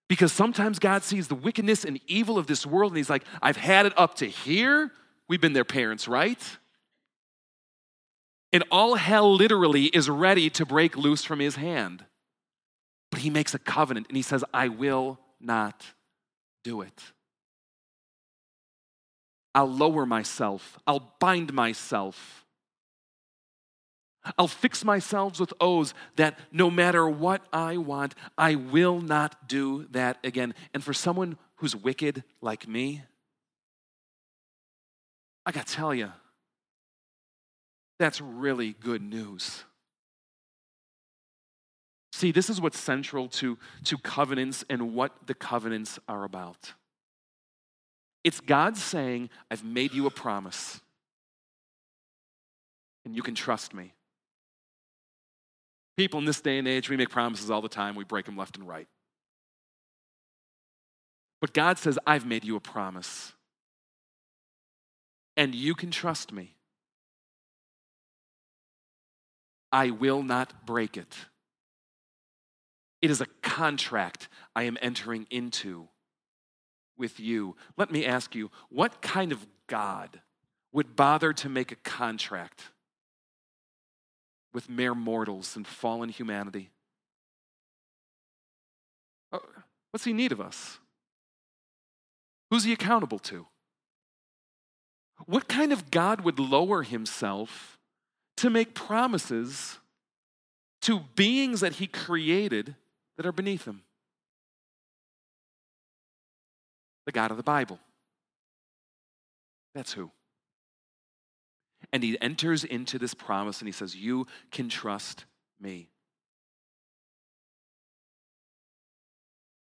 Because 0.08 0.30
sometimes 0.30 0.78
God 0.78 1.02
sees 1.02 1.28
the 1.28 1.34
wickedness 1.34 1.84
and 1.84 1.98
evil 2.06 2.36
of 2.36 2.46
this 2.46 2.66
world 2.66 2.92
and 2.92 2.98
he's 2.98 3.08
like, 3.08 3.24
I've 3.40 3.56
had 3.56 3.86
it 3.86 3.94
up 3.96 4.16
to 4.16 4.26
here. 4.26 4.90
We've 5.26 5.40
been 5.40 5.54
their 5.54 5.64
parents, 5.64 6.06
right? 6.06 6.42
And 8.52 8.62
all 8.70 8.96
hell 8.96 9.34
literally 9.34 9.86
is 9.86 10.10
ready 10.10 10.50
to 10.50 10.66
break 10.66 10.98
loose 10.98 11.24
from 11.24 11.40
his 11.40 11.56
hand. 11.56 12.04
But 13.14 13.22
he 13.22 13.30
makes 13.30 13.54
a 13.54 13.60
covenant 13.60 14.08
and 14.08 14.16
he 14.16 14.24
says, 14.24 14.42
I 14.52 14.66
will 14.66 15.20
not 15.40 15.84
do 16.64 16.80
it. 16.80 17.00
I'll 19.54 19.70
lower 19.70 20.04
myself, 20.04 20.80
I'll 20.84 21.14
bind 21.20 21.52
myself. 21.52 22.44
I'll 24.36 24.48
fix 24.48 24.84
myself 24.84 25.38
with 25.38 25.52
oaths 25.60 25.94
that 26.16 26.40
no 26.50 26.72
matter 26.72 27.08
what 27.08 27.42
I 27.52 27.76
want, 27.76 28.16
I 28.36 28.56
will 28.56 29.00
not 29.00 29.46
do 29.46 29.86
that 29.92 30.18
again. 30.24 30.52
And 30.72 30.82
for 30.82 30.92
someone 30.92 31.38
who's 31.58 31.76
wicked 31.76 32.24
like 32.40 32.66
me, 32.66 33.04
I 35.46 35.52
gotta 35.52 35.72
tell 35.72 35.94
you, 35.94 36.10
that's 38.00 38.20
really 38.20 38.72
good 38.72 39.02
news. 39.02 39.62
See, 42.14 42.30
this 42.30 42.48
is 42.48 42.60
what's 42.60 42.78
central 42.78 43.26
to, 43.30 43.58
to 43.86 43.98
covenants 43.98 44.64
and 44.70 44.94
what 44.94 45.26
the 45.26 45.34
covenants 45.34 45.98
are 46.06 46.22
about. 46.22 46.74
It's 48.22 48.38
God 48.38 48.76
saying, 48.76 49.30
I've 49.50 49.64
made 49.64 49.92
you 49.92 50.06
a 50.06 50.10
promise, 50.10 50.80
and 53.04 53.16
you 53.16 53.22
can 53.22 53.34
trust 53.34 53.74
me. 53.74 53.94
People 55.96 56.20
in 56.20 56.24
this 56.24 56.40
day 56.40 56.56
and 56.58 56.68
age, 56.68 56.88
we 56.88 56.96
make 56.96 57.10
promises 57.10 57.50
all 57.50 57.60
the 57.60 57.68
time, 57.68 57.96
we 57.96 58.04
break 58.04 58.26
them 58.26 58.36
left 58.36 58.56
and 58.56 58.68
right. 58.68 58.86
But 61.40 61.52
God 61.52 61.78
says, 61.78 61.98
I've 62.06 62.26
made 62.26 62.44
you 62.44 62.54
a 62.54 62.60
promise, 62.60 63.32
and 65.36 65.52
you 65.52 65.74
can 65.74 65.90
trust 65.90 66.32
me. 66.32 66.54
I 69.72 69.90
will 69.90 70.22
not 70.22 70.64
break 70.64 70.96
it. 70.96 71.16
It 73.04 73.10
is 73.10 73.20
a 73.20 73.26
contract 73.42 74.28
I 74.56 74.62
am 74.62 74.78
entering 74.80 75.26
into 75.28 75.88
with 76.96 77.20
you. 77.20 77.54
Let 77.76 77.90
me 77.90 78.06
ask 78.06 78.34
you, 78.34 78.50
what 78.70 79.02
kind 79.02 79.30
of 79.30 79.46
God 79.66 80.22
would 80.72 80.96
bother 80.96 81.34
to 81.34 81.50
make 81.50 81.70
a 81.70 81.76
contract 81.76 82.62
with 84.54 84.70
mere 84.70 84.94
mortals 84.94 85.54
and 85.54 85.66
fallen 85.66 86.08
humanity? 86.08 86.70
Uh, 89.30 89.40
what's 89.90 90.06
he 90.06 90.14
need 90.14 90.32
of 90.32 90.40
us? 90.40 90.78
Who's 92.50 92.64
he 92.64 92.72
accountable 92.72 93.18
to? 93.18 93.44
What 95.26 95.46
kind 95.46 95.74
of 95.74 95.90
God 95.90 96.22
would 96.22 96.38
lower 96.38 96.82
himself 96.82 97.78
to 98.38 98.48
make 98.48 98.72
promises 98.72 99.78
to 100.80 101.00
beings 101.14 101.60
that 101.60 101.74
he 101.74 101.86
created 101.86 102.76
that 103.16 103.26
are 103.26 103.32
beneath 103.32 103.64
him? 103.64 103.82
The 107.06 107.12
God 107.12 107.30
of 107.30 107.36
the 107.36 107.42
Bible. 107.42 107.78
That's 109.74 109.92
who. 109.92 110.10
And 111.92 112.02
he 112.02 112.20
enters 112.20 112.64
into 112.64 112.98
this 112.98 113.14
promise 113.14 113.60
and 113.60 113.68
he 113.68 113.72
says, 113.72 113.94
You 113.94 114.26
can 114.50 114.68
trust 114.68 115.24
me. 115.60 115.88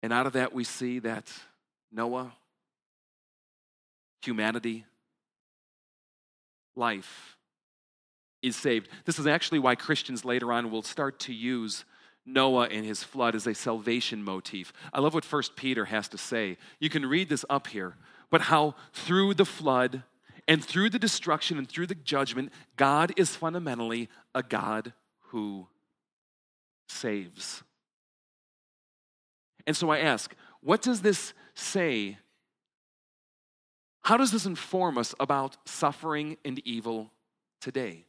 And 0.03 0.13
out 0.13 0.27
of 0.27 0.35
that, 0.35 0.53
we 0.53 0.65
see 0.65 0.99
that 1.01 1.33
Noah, 1.93 2.33
humanity, 4.23 4.85
life 6.77 7.37
is 8.43 8.55
saved. 8.55 8.89
This 9.05 9.19
is 9.19 9.27
actually 9.27 9.59
why 9.59 9.75
Christians 9.75 10.25
later 10.25 10.53
on 10.53 10.71
will 10.71 10.83
start 10.83 11.19
to 11.21 11.33
use 11.33 11.85
Noah 12.27 12.67
and 12.67 12.85
his 12.85 13.05
flood 13.05 13.35
as 13.35 13.47
a 13.47 13.55
salvation 13.55 14.23
motif. 14.23 14.73
I 14.93 15.01
love 15.01 15.15
what 15.15 15.25
First 15.25 15.55
Peter 15.57 15.87
has 15.87 16.09
to 16.09 16.19
say. 16.19 16.59
You 16.81 16.91
can 16.91 17.07
read 17.07 17.29
this 17.29 17.45
up 17.49 17.69
here, 17.69 17.95
but 18.31 18.43
how 18.43 18.75
through 18.93 19.35
the 19.35 19.45
flood 19.45 20.03
and 20.49 20.65
through 20.65 20.91
the 20.91 20.99
destruction 20.99 21.57
and 21.57 21.69
through 21.69 21.87
the 21.87 21.95
judgment, 21.95 22.53
God 22.77 23.13
is 23.17 23.37
fundamentally 23.37 24.09
a 24.35 24.43
God 24.43 24.93
who 25.29 25.69
saves. 26.89 27.63
And 29.67 29.77
so 29.77 29.91
I 29.91 29.99
ask, 29.99 30.35
what 30.61 30.83
does 30.83 31.03
this 31.03 31.33
say? 31.55 32.19
How 34.03 34.17
does 34.17 34.31
this 34.31 34.47
inform 34.47 34.99
us 34.99 35.15
about 35.19 35.57
suffering 35.65 36.37
and 36.45 36.61
evil 36.61 37.11
today? 37.61 38.05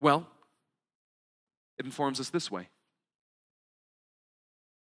Well, 0.00 0.26
it 1.80 1.86
informs 1.86 2.20
us 2.20 2.28
this 2.28 2.50
way 2.50 2.68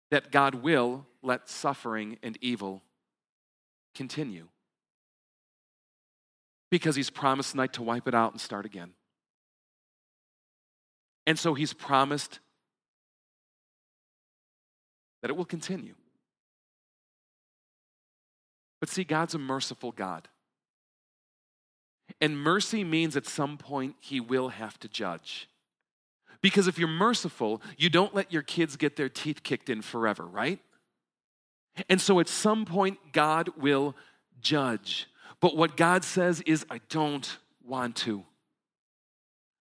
that 0.10 0.32
God 0.32 0.56
will 0.56 1.06
let 1.22 1.50
suffering 1.50 2.18
and 2.24 2.38
evil 2.40 2.82
continue 3.94 4.48
because 6.72 6.96
He's 6.96 7.10
promised 7.10 7.52
tonight 7.52 7.74
to 7.74 7.84
wipe 7.84 8.08
it 8.08 8.16
out 8.16 8.32
and 8.32 8.40
start 8.40 8.66
again. 8.66 8.92
And 11.26 11.38
so 11.38 11.54
He's 11.56 11.74
promised 11.74 12.40
that 15.22 15.30
it 15.30 15.36
will 15.36 15.44
continue. 15.44 15.96
But 18.80 18.88
see, 18.88 19.04
God's 19.04 19.36
a 19.36 19.40
merciful 19.40 19.92
God. 19.92 20.30
And 22.22 22.40
mercy 22.40 22.86
means 22.86 23.18
at 23.18 23.26
some 23.26 23.58
point 23.58 23.96
he 24.00 24.22
will 24.22 24.48
have 24.48 24.80
to 24.80 24.88
judge. 24.88 25.50
Because 26.42 26.68
if 26.68 26.78
you're 26.78 26.88
merciful, 26.88 27.62
you 27.78 27.90
don't 27.90 28.14
let 28.14 28.32
your 28.32 28.42
kids 28.42 28.76
get 28.76 28.96
their 28.96 29.10
teeth 29.10 29.44
kicked 29.44 29.70
in 29.70 29.82
forever, 29.82 30.26
right? 30.26 30.60
And 31.90 32.02
so 32.02 32.20
at 32.20 32.28
some 32.28 32.66
point, 32.66 32.98
God 33.12 33.50
will 33.58 33.96
judge. 34.42 35.08
But 35.40 35.56
what 35.56 35.78
God 35.78 36.04
says 36.04 36.42
is, 36.42 36.66
I 36.70 36.82
don't 36.90 37.38
want 37.64 37.96
to. 37.98 38.24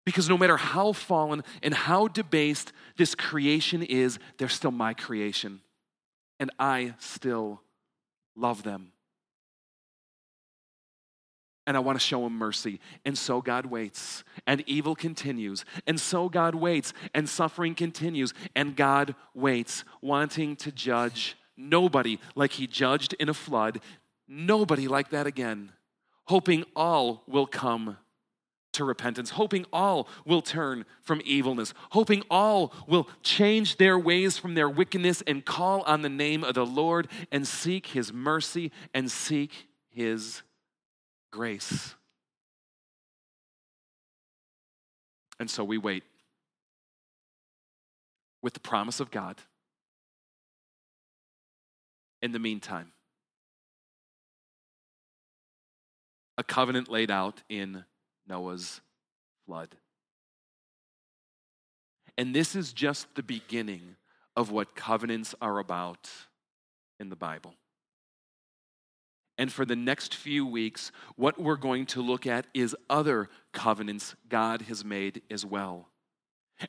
Because 0.04 0.28
no 0.28 0.38
matter 0.38 0.56
how 0.56 0.92
fallen 0.92 1.42
and 1.62 1.74
how 1.74 2.08
debased 2.08 2.72
this 2.96 3.14
creation 3.14 3.82
is, 3.82 4.18
they're 4.38 4.48
still 4.48 4.70
my 4.70 4.94
creation. 4.94 5.60
And 6.38 6.50
I 6.58 6.94
still 6.98 7.60
love 8.36 8.62
them. 8.62 8.92
And 11.66 11.76
I 11.76 11.80
want 11.80 11.98
to 11.98 12.04
show 12.04 12.24
him 12.26 12.32
mercy. 12.32 12.80
And 13.04 13.18
so 13.18 13.40
God 13.40 13.66
waits, 13.66 14.24
and 14.46 14.62
evil 14.66 14.94
continues. 14.94 15.64
And 15.86 16.00
so 16.00 16.28
God 16.28 16.54
waits, 16.54 16.92
and 17.14 17.28
suffering 17.28 17.74
continues. 17.74 18.32
And 18.54 18.76
God 18.76 19.14
waits, 19.34 19.84
wanting 20.00 20.56
to 20.56 20.70
judge 20.70 21.36
nobody 21.56 22.18
like 22.34 22.52
he 22.52 22.66
judged 22.66 23.14
in 23.14 23.28
a 23.28 23.34
flood, 23.34 23.80
nobody 24.28 24.88
like 24.88 25.10
that 25.10 25.26
again, 25.26 25.72
hoping 26.26 26.64
all 26.74 27.22
will 27.26 27.46
come 27.46 27.96
to 28.72 28.84
repentance, 28.84 29.30
hoping 29.30 29.64
all 29.72 30.06
will 30.26 30.42
turn 30.42 30.84
from 31.00 31.22
evilness, 31.24 31.72
hoping 31.90 32.22
all 32.30 32.74
will 32.86 33.08
change 33.22 33.78
their 33.78 33.98
ways 33.98 34.36
from 34.36 34.54
their 34.54 34.68
wickedness 34.68 35.22
and 35.26 35.44
call 35.44 35.80
on 35.82 36.02
the 36.02 36.08
name 36.10 36.44
of 36.44 36.54
the 36.54 36.66
Lord 36.66 37.08
and 37.32 37.48
seek 37.48 37.88
his 37.88 38.12
mercy 38.12 38.70
and 38.92 39.10
seek 39.10 39.68
his 39.88 40.42
grace. 41.36 41.94
And 45.38 45.50
so 45.50 45.62
we 45.62 45.76
wait 45.76 46.02
with 48.40 48.54
the 48.54 48.60
promise 48.60 49.00
of 49.00 49.10
God. 49.10 49.36
In 52.22 52.32
the 52.32 52.38
meantime, 52.38 52.90
a 56.38 56.42
covenant 56.42 56.88
laid 56.88 57.10
out 57.10 57.42
in 57.50 57.84
Noah's 58.26 58.80
flood. 59.44 59.76
And 62.16 62.34
this 62.34 62.56
is 62.56 62.72
just 62.72 63.14
the 63.14 63.22
beginning 63.22 63.96
of 64.34 64.50
what 64.50 64.74
covenants 64.74 65.34
are 65.42 65.58
about 65.58 66.08
in 66.98 67.10
the 67.10 67.16
Bible. 67.16 67.52
And 69.38 69.52
for 69.52 69.64
the 69.64 69.76
next 69.76 70.14
few 70.14 70.46
weeks, 70.46 70.90
what 71.16 71.38
we're 71.38 71.56
going 71.56 71.86
to 71.86 72.00
look 72.00 72.26
at 72.26 72.46
is 72.54 72.74
other 72.88 73.28
covenants 73.52 74.14
God 74.28 74.62
has 74.62 74.84
made 74.84 75.22
as 75.30 75.44
well. 75.44 75.88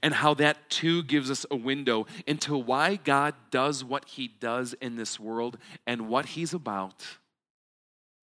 And 0.03 0.13
how 0.13 0.33
that 0.33 0.69
too 0.69 1.03
gives 1.03 1.31
us 1.31 1.45
a 1.49 1.55
window 1.55 2.07
into 2.25 2.57
why 2.57 2.97
God 2.97 3.35
does 3.51 3.85
what 3.85 4.03
he 4.05 4.27
does 4.27 4.73
in 4.81 4.97
this 4.97 5.17
world 5.17 5.57
and 5.85 6.09
what 6.09 6.25
he's 6.25 6.53
about 6.53 7.05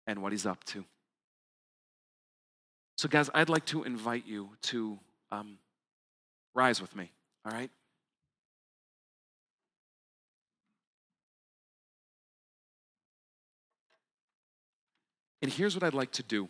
and 0.07 0.23
what 0.23 0.31
he's 0.31 0.47
up 0.47 0.63
to. 0.65 0.85
So, 2.97 3.09
guys, 3.09 3.29
I'd 3.35 3.49
like 3.49 3.65
to 3.67 3.83
invite 3.83 4.27
you 4.27 4.51
to 4.63 4.99
um, 5.33 5.59
rise 6.55 6.81
with 6.81 6.95
me, 6.95 7.11
all 7.45 7.53
right? 7.53 7.71
And 15.41 15.53
here's 15.53 15.75
what 15.75 15.85
I'd 15.85 15.95
like 15.95 16.13
to 16.13 16.23
do 16.23 16.49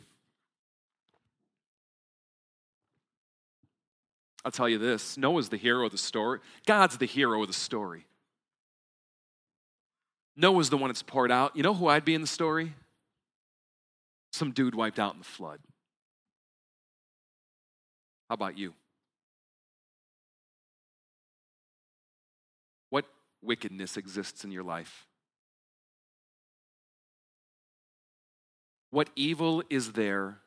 I'll 4.45 4.53
tell 4.53 4.69
you 4.69 4.79
this 4.79 5.19
Noah's 5.19 5.49
the 5.49 5.57
hero 5.57 5.87
of 5.87 5.93
the 5.93 5.99
story, 5.99 6.41
God's 6.67 6.99
the 6.99 7.07
hero 7.07 7.43
of 7.43 7.49
the 7.49 7.55
story. 7.55 8.07
Noah's 10.37 10.71
the 10.71 10.77
one 10.77 10.89
that's 10.89 11.03
poured 11.03 11.33
out. 11.33 11.57
You 11.57 11.65
know 11.65 11.75
who 11.75 11.89
I'd 11.89 12.05
be 12.05 12.15
in 12.15 12.21
the 12.21 12.27
story? 12.29 12.73
Some 14.33 14.53
dude 14.53 14.75
wiped 14.75 15.01
out 15.01 15.13
in 15.15 15.19
the 15.19 15.25
flood. 15.25 15.59
How 18.29 18.35
about 18.35 18.57
you? 18.57 18.73
What 22.91 23.07
wickedness 23.43 23.97
exists 23.97 24.45
in 24.45 24.53
your 24.53 24.63
life? 24.63 25.08
What 28.91 29.11
evil 29.17 29.63
is 29.69 29.93
there 29.93 30.39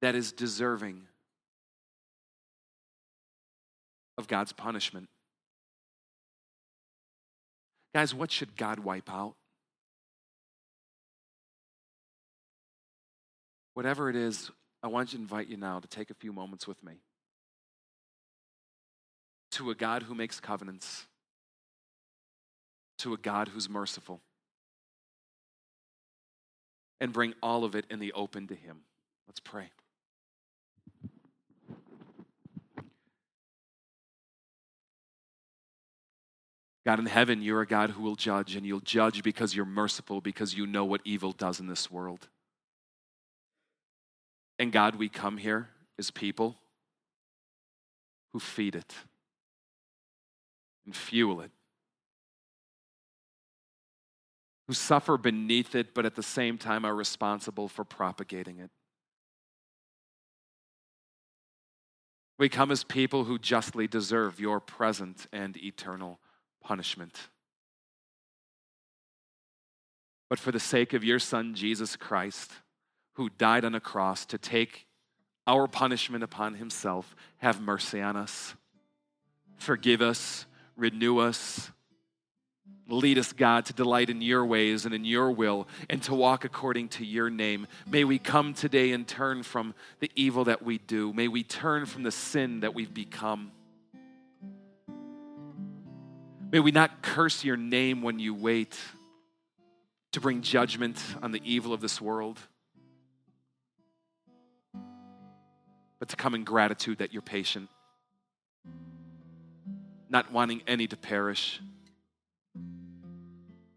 that 0.00 0.14
is 0.14 0.32
deserving 0.32 1.02
of 4.16 4.28
God's 4.28 4.52
punishment? 4.52 5.08
Guys, 7.94 8.14
what 8.14 8.30
should 8.30 8.56
God 8.56 8.78
wipe 8.78 9.12
out? 9.12 9.34
Whatever 13.74 14.08
it 14.08 14.16
is, 14.16 14.50
I 14.82 14.88
want 14.88 15.10
to 15.10 15.16
invite 15.16 15.48
you 15.48 15.56
now 15.56 15.80
to 15.80 15.88
take 15.88 16.10
a 16.10 16.14
few 16.14 16.32
moments 16.32 16.66
with 16.66 16.82
me 16.84 17.00
to 19.52 19.70
a 19.70 19.74
God 19.74 20.04
who 20.04 20.14
makes 20.14 20.38
covenants, 20.38 21.06
to 22.98 23.12
a 23.12 23.16
God 23.16 23.48
who's 23.48 23.68
merciful, 23.68 24.20
and 27.00 27.12
bring 27.12 27.34
all 27.42 27.64
of 27.64 27.74
it 27.74 27.86
in 27.90 27.98
the 27.98 28.12
open 28.12 28.46
to 28.48 28.54
Him. 28.54 28.80
Let's 29.26 29.40
pray. 29.40 29.70
God 36.86 36.98
in 36.98 37.06
heaven, 37.06 37.42
you're 37.42 37.60
a 37.60 37.66
God 37.66 37.90
who 37.90 38.02
will 38.02 38.16
judge, 38.16 38.56
and 38.56 38.66
you'll 38.66 38.80
judge 38.80 39.22
because 39.22 39.54
you're 39.54 39.66
merciful, 39.66 40.20
because 40.20 40.54
you 40.54 40.66
know 40.66 40.84
what 40.84 41.02
evil 41.04 41.32
does 41.32 41.60
in 41.60 41.66
this 41.66 41.90
world. 41.90 42.28
And 44.58 44.72
God, 44.72 44.96
we 44.96 45.08
come 45.08 45.36
here 45.36 45.68
as 45.98 46.10
people 46.10 46.56
who 48.32 48.40
feed 48.40 48.74
it 48.74 48.94
and 50.84 50.96
fuel 50.96 51.40
it 51.40 51.50
who 54.70 54.74
suffer 54.74 55.18
beneath 55.18 55.74
it, 55.74 55.94
but 55.94 56.06
at 56.06 56.14
the 56.14 56.22
same 56.22 56.56
time 56.56 56.84
are 56.84 56.94
responsible 56.94 57.66
for 57.66 57.82
propagating 57.82 58.60
it. 58.60 58.70
We 62.38 62.48
come 62.48 62.70
as 62.70 62.84
people 62.84 63.24
who 63.24 63.36
justly 63.36 63.88
deserve 63.88 64.38
your 64.38 64.60
present 64.60 65.26
and 65.32 65.56
eternal 65.56 66.20
punishment. 66.62 67.30
But 70.28 70.38
for 70.38 70.52
the 70.52 70.60
sake 70.60 70.92
of 70.92 71.02
your 71.02 71.18
Son, 71.18 71.52
Jesus 71.52 71.96
Christ, 71.96 72.52
who 73.14 73.28
died 73.28 73.64
on 73.64 73.74
a 73.74 73.80
cross 73.80 74.24
to 74.26 74.38
take 74.38 74.86
our 75.48 75.66
punishment 75.66 76.22
upon 76.22 76.54
himself, 76.54 77.16
have 77.38 77.60
mercy 77.60 78.00
on 78.00 78.16
us. 78.16 78.54
Forgive 79.56 80.00
us, 80.00 80.46
renew 80.76 81.18
us, 81.18 81.72
Lead 82.92 83.18
us, 83.18 83.32
God, 83.32 83.66
to 83.66 83.72
delight 83.72 84.10
in 84.10 84.20
your 84.20 84.44
ways 84.44 84.84
and 84.84 84.92
in 84.92 85.04
your 85.04 85.30
will 85.30 85.68
and 85.88 86.02
to 86.02 86.14
walk 86.14 86.44
according 86.44 86.88
to 86.88 87.04
your 87.04 87.30
name. 87.30 87.68
May 87.88 88.02
we 88.02 88.18
come 88.18 88.52
today 88.52 88.90
and 88.90 89.06
turn 89.06 89.44
from 89.44 89.74
the 90.00 90.10
evil 90.16 90.44
that 90.44 90.62
we 90.62 90.78
do. 90.78 91.12
May 91.12 91.28
we 91.28 91.44
turn 91.44 91.86
from 91.86 92.02
the 92.02 92.10
sin 92.10 92.60
that 92.60 92.74
we've 92.74 92.92
become. 92.92 93.52
May 96.50 96.58
we 96.58 96.72
not 96.72 97.00
curse 97.00 97.44
your 97.44 97.56
name 97.56 98.02
when 98.02 98.18
you 98.18 98.34
wait 98.34 98.76
to 100.12 100.20
bring 100.20 100.42
judgment 100.42 101.00
on 101.22 101.30
the 101.30 101.40
evil 101.44 101.72
of 101.72 101.80
this 101.80 102.00
world, 102.00 102.40
but 106.00 106.08
to 106.08 106.16
come 106.16 106.34
in 106.34 106.42
gratitude 106.42 106.98
that 106.98 107.12
you're 107.12 107.22
patient, 107.22 107.68
not 110.08 110.32
wanting 110.32 110.62
any 110.66 110.88
to 110.88 110.96
perish 110.96 111.60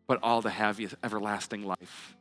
but 0.08 0.20
all 0.22 0.42
to 0.42 0.50
have 0.50 0.80
everlasting 1.04 1.64
life. 1.64 2.16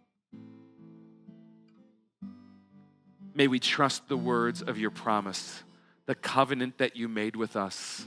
May 3.34 3.48
we 3.48 3.58
trust 3.58 4.08
the 4.08 4.16
words 4.16 4.62
of 4.62 4.78
your 4.78 4.90
promise, 4.90 5.62
the 6.06 6.14
covenant 6.14 6.78
that 6.78 6.96
you 6.96 7.08
made 7.08 7.34
with 7.34 7.56
us. 7.56 8.06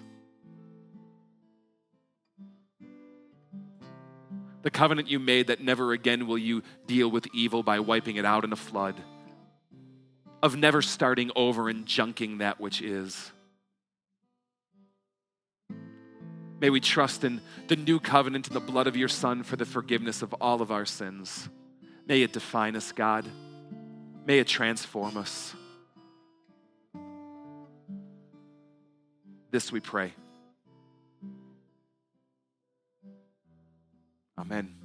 The 4.61 4.71
covenant 4.71 5.09
you 5.09 5.19
made 5.19 5.47
that 5.47 5.61
never 5.61 5.91
again 5.91 6.25
will 6.25 6.38
you 6.38 6.63
deal 6.88 7.09
with 7.09 7.27
evil 7.33 7.63
by 7.63 7.79
wiping 7.79 8.15
it 8.15 8.25
out 8.25 8.43
in 8.43 8.51
a 8.51 8.55
flood, 8.55 8.95
of 10.41 10.55
never 10.55 10.81
starting 10.81 11.31
over 11.35 11.69
and 11.69 11.85
junking 11.85 12.39
that 12.39 12.59
which 12.59 12.81
is. 12.81 13.31
May 16.59 16.69
we 16.69 16.79
trust 16.79 17.23
in 17.23 17.41
the 17.67 17.75
new 17.75 17.99
covenant 17.99 18.47
and 18.47 18.55
the 18.55 18.61
blood 18.61 18.87
of 18.87 18.95
your 18.95 19.09
Son 19.09 19.43
for 19.43 19.55
the 19.55 19.65
forgiveness 19.65 20.21
of 20.21 20.33
all 20.35 20.61
of 20.61 20.71
our 20.71 20.85
sins. 20.85 21.49
May 22.07 22.21
it 22.21 22.33
define 22.33 22.75
us, 22.75 22.91
God. 22.91 23.25
May 24.25 24.39
it 24.39 24.47
transform 24.47 25.17
us. 25.17 25.53
This 29.51 29.71
we 29.71 29.79
pray. 29.79 30.13
Amen. 34.37 34.84